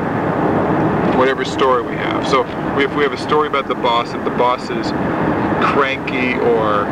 [1.25, 2.27] whatever story we have.
[2.27, 2.45] So
[2.79, 4.91] if we have a story about the boss, if the boss is
[5.73, 6.85] cranky or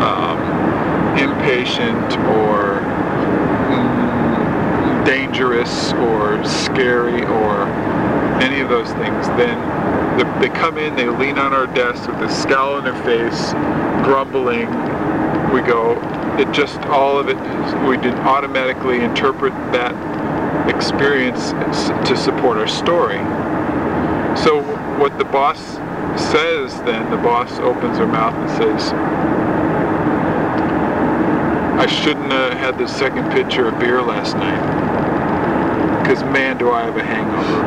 [0.00, 2.82] um, impatient or
[3.74, 7.66] mm, dangerous or scary or
[8.40, 9.58] any of those things, then
[10.18, 13.54] the, they come in, they lean on our desk with a scowl on their face,
[14.04, 14.68] grumbling.
[15.52, 15.98] We go,
[16.38, 17.36] it just, all of it,
[17.88, 21.50] we did automatically interpret that experience
[22.08, 23.18] to support our story.
[24.36, 24.60] So
[24.98, 25.58] what the boss
[26.20, 28.92] says then, the boss opens her mouth and says,
[31.78, 34.60] I shouldn't have had the second pitcher of beer last night.
[36.02, 37.62] Because man, do I have a hangover.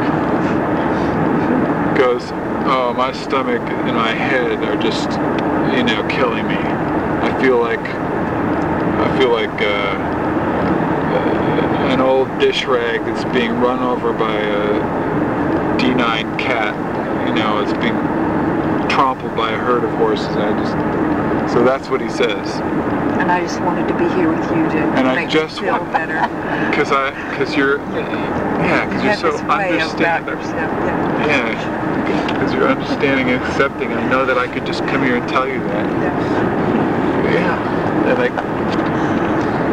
[1.97, 2.31] Goes,
[2.69, 5.11] oh, my stomach and my head are just,
[5.75, 6.55] you know, killing me.
[6.55, 9.95] I feel like, I feel like uh,
[11.91, 15.06] an old dish rag that's being run over by a
[15.77, 16.73] D9 cat,
[17.27, 17.95] you know, it's being
[18.89, 20.27] trampled by a herd of horses.
[20.35, 22.59] I just, so that's what he says.
[23.21, 25.79] And I just wanted to be here with you to And I just you feel
[25.79, 26.17] want- better.
[26.75, 29.79] Cause I, cause you're, yeah, cause You you're so understanding.
[31.27, 31.27] Yeah.
[31.27, 33.91] Yeah, cause you're understanding and accepting.
[33.93, 35.85] I know that I could just come here and tell you that.
[36.03, 37.33] Yeah.
[37.33, 38.11] Yeah.
[38.11, 38.27] And I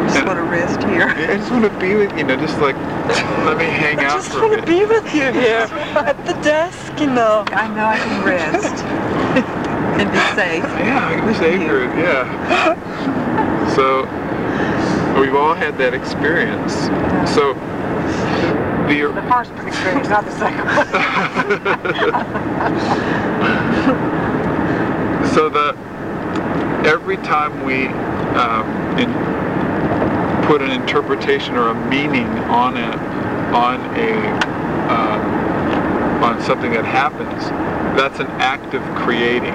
[0.05, 1.07] just And- want to rest here.
[1.07, 2.75] yeah, I just want to be with you know, just like
[3.45, 4.11] let me hang out.
[4.11, 7.43] I just want to be with you here at the desk, you know.
[7.49, 8.83] I know I can rest
[9.99, 10.63] and be safe.
[10.63, 11.83] Yeah, I can with save you.
[12.01, 12.25] Yeah.
[13.75, 14.05] So
[15.19, 16.73] we've all had that experience.
[17.35, 17.53] So
[18.87, 20.65] the The first experience, not the second
[25.33, 25.75] so the
[26.87, 27.87] every time we
[28.37, 28.65] um,
[28.99, 29.09] in,
[30.45, 32.91] put an interpretation or a meaning on a
[33.53, 34.55] on a
[34.91, 37.49] um, on something that happens,
[37.97, 39.53] that's an act of creating.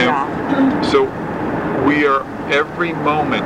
[0.00, 0.82] And Yeah.
[0.82, 1.04] So
[1.86, 3.44] we are every moment,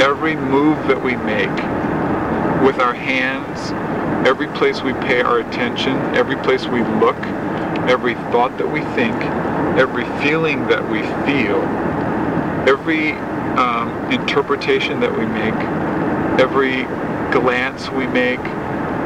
[0.00, 1.50] every move that we make
[2.64, 3.72] with our hands,
[4.26, 7.18] every place we pay our attention, every place we look,
[7.88, 9.16] every thought that we think,
[9.76, 11.62] every feeling that we feel,
[12.68, 13.12] every
[13.58, 15.54] um, interpretation that we make,
[16.40, 16.84] every
[17.32, 18.40] glance we make,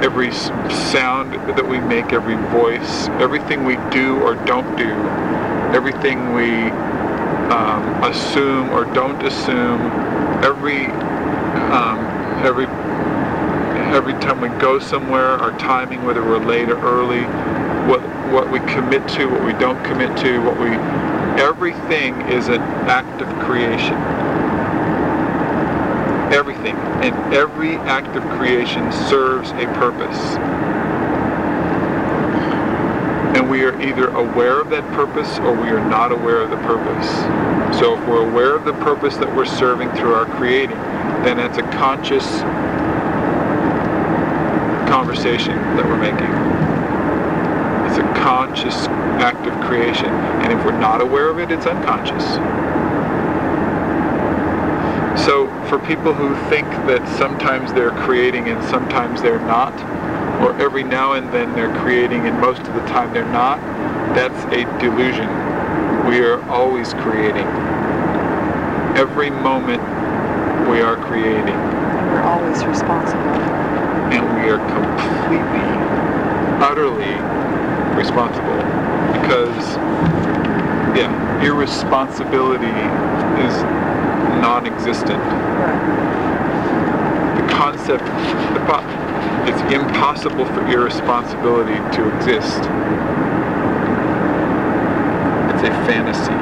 [0.02, 4.92] every sound that we make, every voice, everything we do or don't do,
[5.74, 6.70] everything we
[7.50, 9.80] um, assume or don't assume,
[10.44, 10.86] every
[11.72, 11.98] um,
[12.44, 12.66] every
[13.94, 17.22] every time we go somewhere, our timing, whether we're late or early,
[17.88, 18.00] what
[18.32, 20.70] what we commit to, what we don't commit to, what we
[21.40, 24.15] everything is an act of creation.
[26.32, 30.36] Everything and every act of creation serves a purpose.
[33.36, 36.56] And we are either aware of that purpose or we are not aware of the
[36.56, 37.08] purpose.
[37.78, 40.78] So if we're aware of the purpose that we're serving through our creating,
[41.22, 42.40] then it's a conscious
[44.88, 46.30] conversation that we're making.
[47.86, 48.88] It's a conscious
[49.20, 50.06] act of creation.
[50.06, 52.24] And if we're not aware of it, it's unconscious.
[55.24, 59.74] So for people who think that sometimes they're creating and sometimes they're not,
[60.40, 63.58] or every now and then they're creating and most of the time they're not,
[64.14, 65.28] that's a delusion.
[66.06, 67.46] We are always creating.
[68.96, 69.82] Every moment
[70.68, 73.22] we are creating And We're always responsible.
[74.14, 75.66] and we are completely,
[76.62, 77.14] utterly
[77.96, 78.56] responsible
[79.20, 79.76] because,
[80.96, 82.66] yeah, irresponsibility
[83.42, 83.54] is
[84.40, 85.22] non-existent.
[87.36, 88.04] The concept,
[89.48, 92.62] it's impossible for irresponsibility to exist.
[95.52, 96.36] It's a fantasy.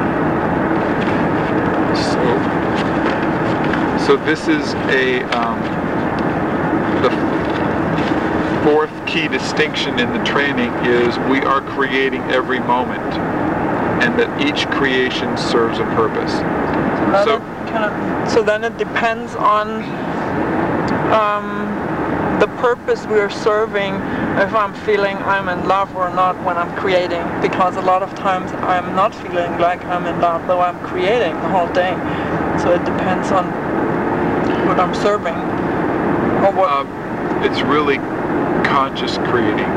[1.95, 2.25] So,
[4.07, 5.61] so this is a um,
[7.03, 7.11] the
[8.65, 13.03] fourth key distinction in the training is we are creating every moment,
[14.03, 16.33] and that each creation serves a purpose.
[17.25, 17.64] So-
[18.31, 19.83] so then it depends on
[21.13, 23.95] um, the purpose we are serving
[24.39, 28.15] if I'm feeling I'm in love or not when I'm creating because a lot of
[28.15, 31.95] times I'm not feeling like I'm in love though I'm creating the whole day
[32.63, 33.47] so it depends on
[34.67, 35.35] what I'm serving
[36.45, 36.89] or what Um,
[37.45, 37.99] it's really
[38.65, 39.71] conscious creating.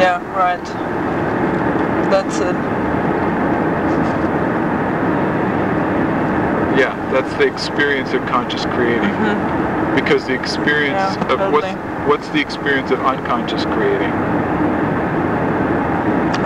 [0.00, 0.64] yeah right.
[2.10, 2.56] That's it
[6.78, 9.10] Yeah, that's the experience of conscious creating.
[9.10, 9.94] Mhm.
[9.96, 12.06] Because the experience Yeah, of what's totally.
[12.06, 14.12] what's the experience of unconscious creating?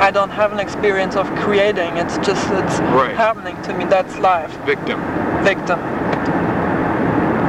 [0.01, 3.15] I don't have an experience of creating it's just it's Right.
[3.15, 4.99] happening to me that's life Victim.
[5.43, 5.79] victim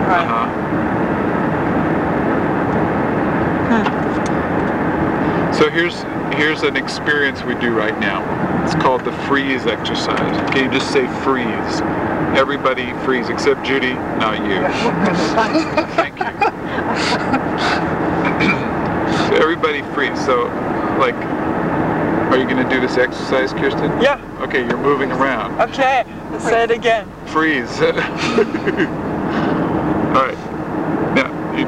[0.08, 0.48] right Uh-huh.
[5.52, 6.04] So here's
[6.36, 8.22] here's an experience we do right now.
[8.64, 10.36] It's called the freeze exercise.
[10.50, 11.82] Okay, you just say freeze.
[12.36, 14.62] Everybody freeze except Judy, not you.
[15.96, 16.26] Thank you.
[19.30, 20.24] so everybody freeze.
[20.26, 20.44] So
[21.00, 24.02] like are you gonna do this exercise, Kirsten?
[24.02, 25.60] yeah Okay, you're moving around.
[25.70, 26.04] Okay,
[26.40, 27.10] say it again.
[27.28, 27.82] Freeze.
[27.82, 27.94] All
[30.22, 30.38] right.
[31.16, 31.66] Now, you,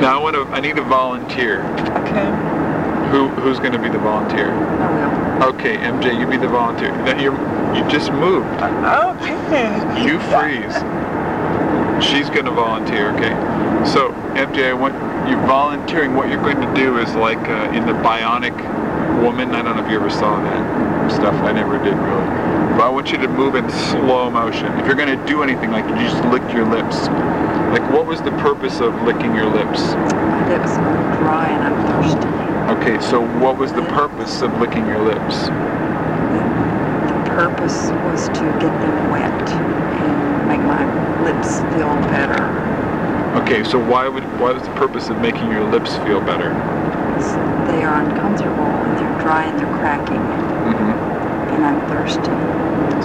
[0.00, 0.42] now I want to.
[0.46, 1.62] I need a volunteer.
[2.02, 2.26] Okay.
[3.10, 4.52] Who who's going to be the volunteer?
[5.42, 6.90] Okay, MJ, you be the volunteer.
[7.04, 7.30] Now you
[7.74, 8.46] you just moved.
[8.62, 10.06] Okay.
[10.06, 10.74] You freeze.
[12.04, 13.10] She's going to volunteer.
[13.16, 13.34] Okay.
[13.84, 14.94] So MJ, I want
[15.28, 16.14] you volunteering.
[16.14, 18.54] What you're going to do is like uh, in the Bionic
[19.22, 19.54] Woman.
[19.54, 21.34] I don't know if you ever saw that stuff.
[21.42, 22.54] I never did really.
[22.74, 24.66] But I want you to move in slow motion.
[24.78, 27.06] If you're going to do anything, like you just lick your lips.
[27.74, 29.80] Like what was the purpose of licking your lips?
[29.94, 32.34] My lips are dry and I'm thirsty.
[32.64, 35.48] Okay, so what was the purpose of licking your lips?
[37.34, 40.84] Purpose was to get them wet and make my
[41.24, 42.44] lips feel better.
[43.42, 46.50] Okay, so why would why was the purpose of making your lips feel better?
[47.66, 50.22] They are uncomfortable and they're dry and they're cracking
[50.64, 51.54] Mm-hmm.
[51.54, 52.30] and I'm thirsty.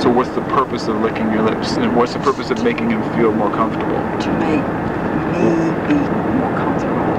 [0.01, 1.77] So what's the purpose of licking your lips?
[1.77, 3.97] And what's the purpose of making them feel more comfortable?
[3.97, 4.63] To make
[5.33, 5.49] me
[5.89, 5.97] be
[6.37, 7.09] more comfortable.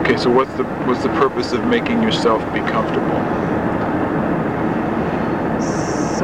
[0.00, 3.43] Okay, so what's the what's the purpose of making yourself be comfortable?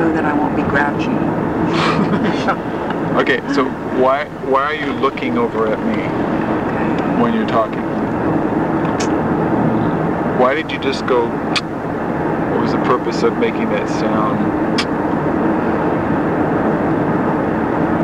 [0.01, 1.13] So that I won't be grouchy.
[3.21, 3.65] Okay, so
[4.01, 7.21] why why are you looking over at me Okay.
[7.21, 7.83] when you're talking?
[10.39, 11.29] Why did you just go?
[11.29, 14.39] What was the purpose of making that sound?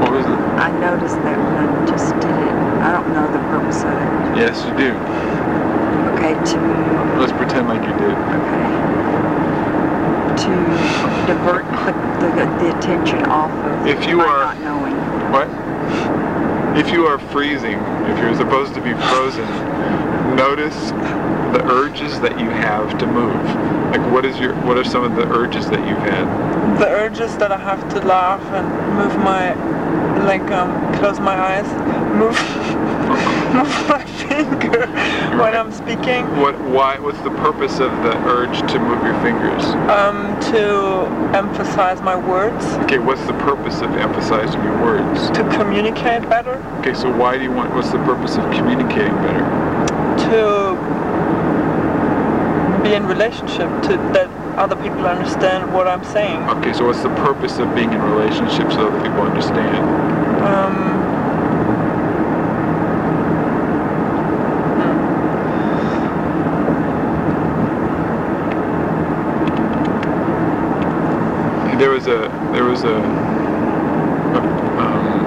[0.02, 0.38] What was it?
[0.60, 2.54] I noticed that when I just did it.
[2.84, 4.36] I don't know the purpose of it.
[4.36, 4.92] Yes, you do.
[6.12, 6.58] Okay, to
[7.18, 8.12] Let's pretend like you did.
[8.12, 9.25] okay.
[10.36, 10.42] To
[11.26, 14.94] divert the, the, the attention off of If you are- not knowing.
[15.32, 15.48] What?
[16.76, 19.46] If you are freezing, if you're supposed to be frozen,
[20.36, 20.90] notice
[21.56, 23.34] the urges that you have to move.
[23.90, 26.26] Like what is your what are some of the urges that you've had?
[26.78, 29.54] The urges that I have to laugh and move my,
[30.26, 31.66] like, um, close my eyes,
[32.14, 32.36] move,
[33.54, 34.86] move my finger
[35.38, 39.64] when I'm speaking, What why what's the purpose of the urge to move your fingers?
[39.90, 45.30] um, to emphasize my words, Okay, what's the purpose of emphasizing your words?
[45.30, 49.44] to communicate better, Okay, so why do you want what's the purpose of communicating better?
[50.30, 50.74] to
[52.82, 54.28] be in relationship, to that
[54.58, 56.38] other people understand what I'm saying.
[56.48, 59.84] Okay, so what's the purpose of being in relationships so that people understand?
[60.44, 60.95] Um,
[72.06, 74.40] a there was a, a
[74.80, 75.24] um,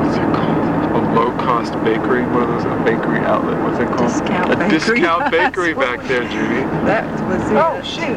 [0.00, 0.64] what's it called?
[0.96, 2.24] A low cost bakery.
[2.26, 3.60] What was a bakery outlet?
[3.62, 4.08] What's it called?
[4.08, 4.78] Discount a bakery.
[4.78, 6.62] discount bakery back there, Judy.
[6.86, 7.56] That was it.
[7.56, 8.16] Oh, shoot.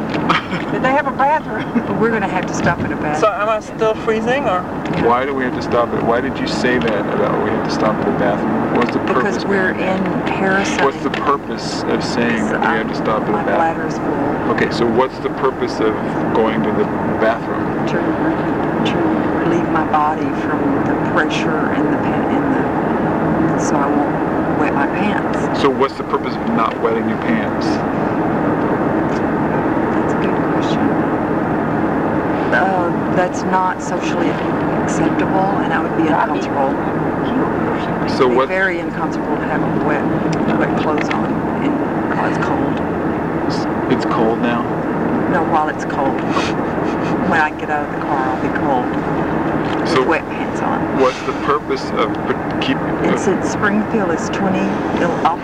[0.72, 1.66] Did they have a bathroom?
[1.86, 3.22] But we're gonna have to stop at a bathroom.
[3.22, 4.62] so am I still freezing or?
[5.08, 6.04] Why do we have to stop it?
[6.04, 8.76] Why did you say that about we have to stop at the bathroom?
[8.76, 9.16] What's the purpose?
[9.38, 10.30] Because we're in behind that?
[10.30, 10.84] Harrison.
[10.84, 13.88] What's the purpose of saying that we have to stop at My the bathroom?
[13.88, 14.52] bladder's full.
[14.56, 15.94] Okay, so what's the purpose of
[16.34, 16.86] going to the
[17.22, 17.64] bathroom?
[17.88, 18.98] To, to
[19.40, 22.65] relieve my body from the pressure and the and the
[23.60, 25.62] so I won't wet my pants.
[25.62, 27.66] So what's the purpose of not wetting your pants?
[29.96, 30.80] That's a good question.
[32.52, 34.30] Uh, that's not socially
[34.84, 36.72] acceptable, and I would be uncomfortable.
[38.18, 38.48] So what?
[38.48, 40.04] very uncomfortable to have wet,
[40.60, 41.32] wet clothes on,
[41.64, 41.74] and
[42.18, 43.92] while it's cold.
[43.92, 44.64] It's cold now.
[45.32, 46.20] No, while it's cold.
[47.30, 49.35] When I get out of the car, I'll be cold
[49.86, 51.00] with So wet pants on.
[51.00, 52.78] what's the purpose of pr- keep?
[53.04, 54.58] It said Springfield is 20.
[54.98, 55.38] It'll, I'll,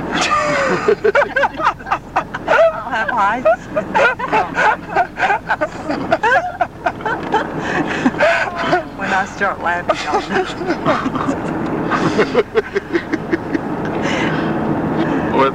[2.89, 3.45] have eyes.
[8.97, 10.21] when I start laughing, I'll
[15.37, 15.53] What?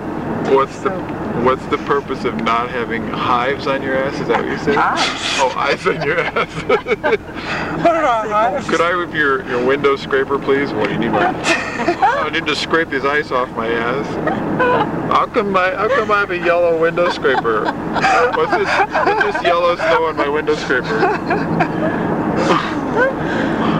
[0.55, 1.16] What's the?
[1.47, 4.19] What's the purpose of not having hives on your ass?
[4.21, 4.75] Is that what you said?
[4.75, 4.99] Eyes.
[5.39, 6.53] Oh, eyes on your ass.
[7.85, 8.69] What are hives?
[8.69, 10.73] Could I have your, your window scraper, please?
[10.73, 11.13] What do you need?
[11.13, 14.07] My, I need to scrape this ice off my ass.
[15.13, 17.67] How come my How come I have a yellow window scraper?
[18.35, 18.69] What's this?
[19.07, 20.99] What's this yellow snow on my window scraper?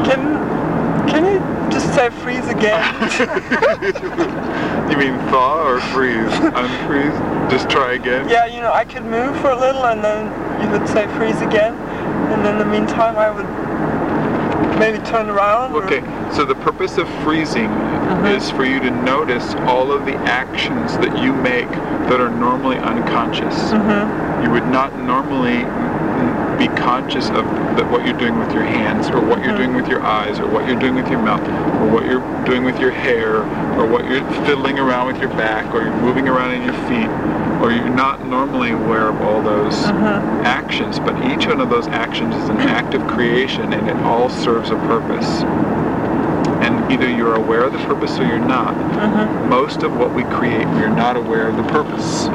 [0.05, 1.41] Can can you
[1.73, 2.11] just say
[2.47, 4.91] freeze again?
[4.91, 6.31] you mean thaw or freeze?
[6.55, 7.51] Unfreeze?
[7.51, 8.29] Just try again.
[8.29, 10.27] yeah, you know, I could move for a little and then
[10.63, 11.75] you would say freeze again.
[12.33, 13.47] And in the meantime, I would
[14.79, 15.75] maybe turn around.
[15.75, 17.71] or- Okay, so the purpose of freezing
[18.27, 21.69] is for you to notice all of the actions that you make
[22.09, 23.73] that are normally unconscious.
[23.73, 24.45] Mhm.
[24.45, 25.65] You would not normally
[26.59, 27.45] be conscious of
[27.77, 29.73] that what you're doing with your hands or what you're mm-hmm.
[29.73, 31.41] doing with your eyes or what you're doing with your mouth
[31.81, 33.43] or what you're doing with your hair
[33.79, 37.09] or what you're fiddling around with your back or you're moving around in your feet
[37.63, 40.43] or you're not normally aware of all those uh-huh.
[40.45, 44.29] actions but each one of those actions is an act of creation and it all
[44.29, 45.43] serves a purpose.
[46.63, 48.75] And either you're aware of the purpose or you're not.
[48.75, 49.49] Uh-huh.
[49.49, 52.29] Most of what we create we're not aware of the purpose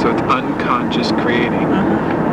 [0.00, 2.26] so it's unconscious creating mm-hmm.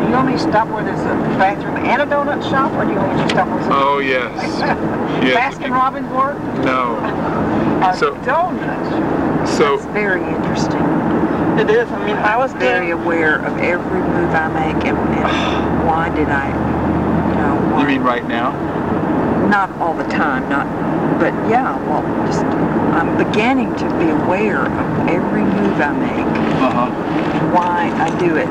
[0.00, 2.84] Do you want me to stop where there's a bathroom and a donut shop, or
[2.84, 4.60] do you want me to stop where there's a oh yes
[5.26, 6.38] yes if Baskin Robbins work?
[6.64, 6.96] no
[7.82, 9.48] A So- donut shop.
[9.48, 10.82] so It's very interesting.
[11.58, 11.90] It is.
[11.90, 16.10] I mean, I was Very being aware of every move I make and, and why
[16.10, 16.48] did I,
[17.30, 18.52] you know, why, you mean right now
[19.48, 20.66] not all the time, not,
[21.18, 26.26] but yeah, well, just, I'm beginning to be aware of every move I make,
[26.62, 27.02] uh-huh
[27.52, 28.48] why I do it.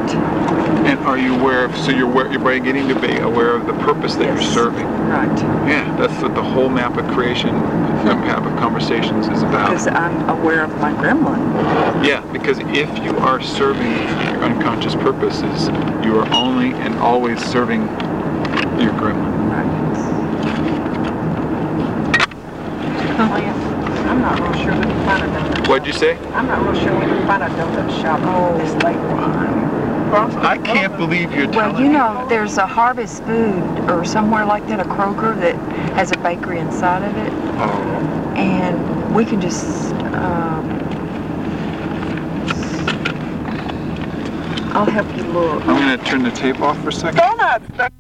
[0.88, 3.74] and are you aware of so you're aware, you're beginning to be aware of the
[3.74, 4.42] purpose that Yes.
[4.44, 5.38] you're serving Right.
[5.68, 7.54] yeah that's what the whole map of creation
[8.06, 11.44] the map of conversations is about Because I'm aware of my gremlin.
[12.06, 15.68] Yeah, because if you are serving your unconscious purposes,
[16.06, 17.82] you are only and always serving
[18.80, 19.25] your gremlin.
[23.18, 25.68] I'm not real sure we can find a donut shop.
[25.70, 26.18] What'd you say?
[26.34, 28.96] I'm not real sure we can find a donut shop this late.
[30.46, 31.98] I can't believe you're telling Well, telling you me.
[31.98, 35.56] know, there's a Harvest Food or somewhere like that, a Kroger that
[35.96, 39.94] has a bakery inside of it, Oh, and we can just.
[40.14, 40.70] Um,
[44.74, 45.62] I'll help you look.
[45.68, 47.18] I'm gonna turn the tape off for a second.
[47.18, 47.96] donuts.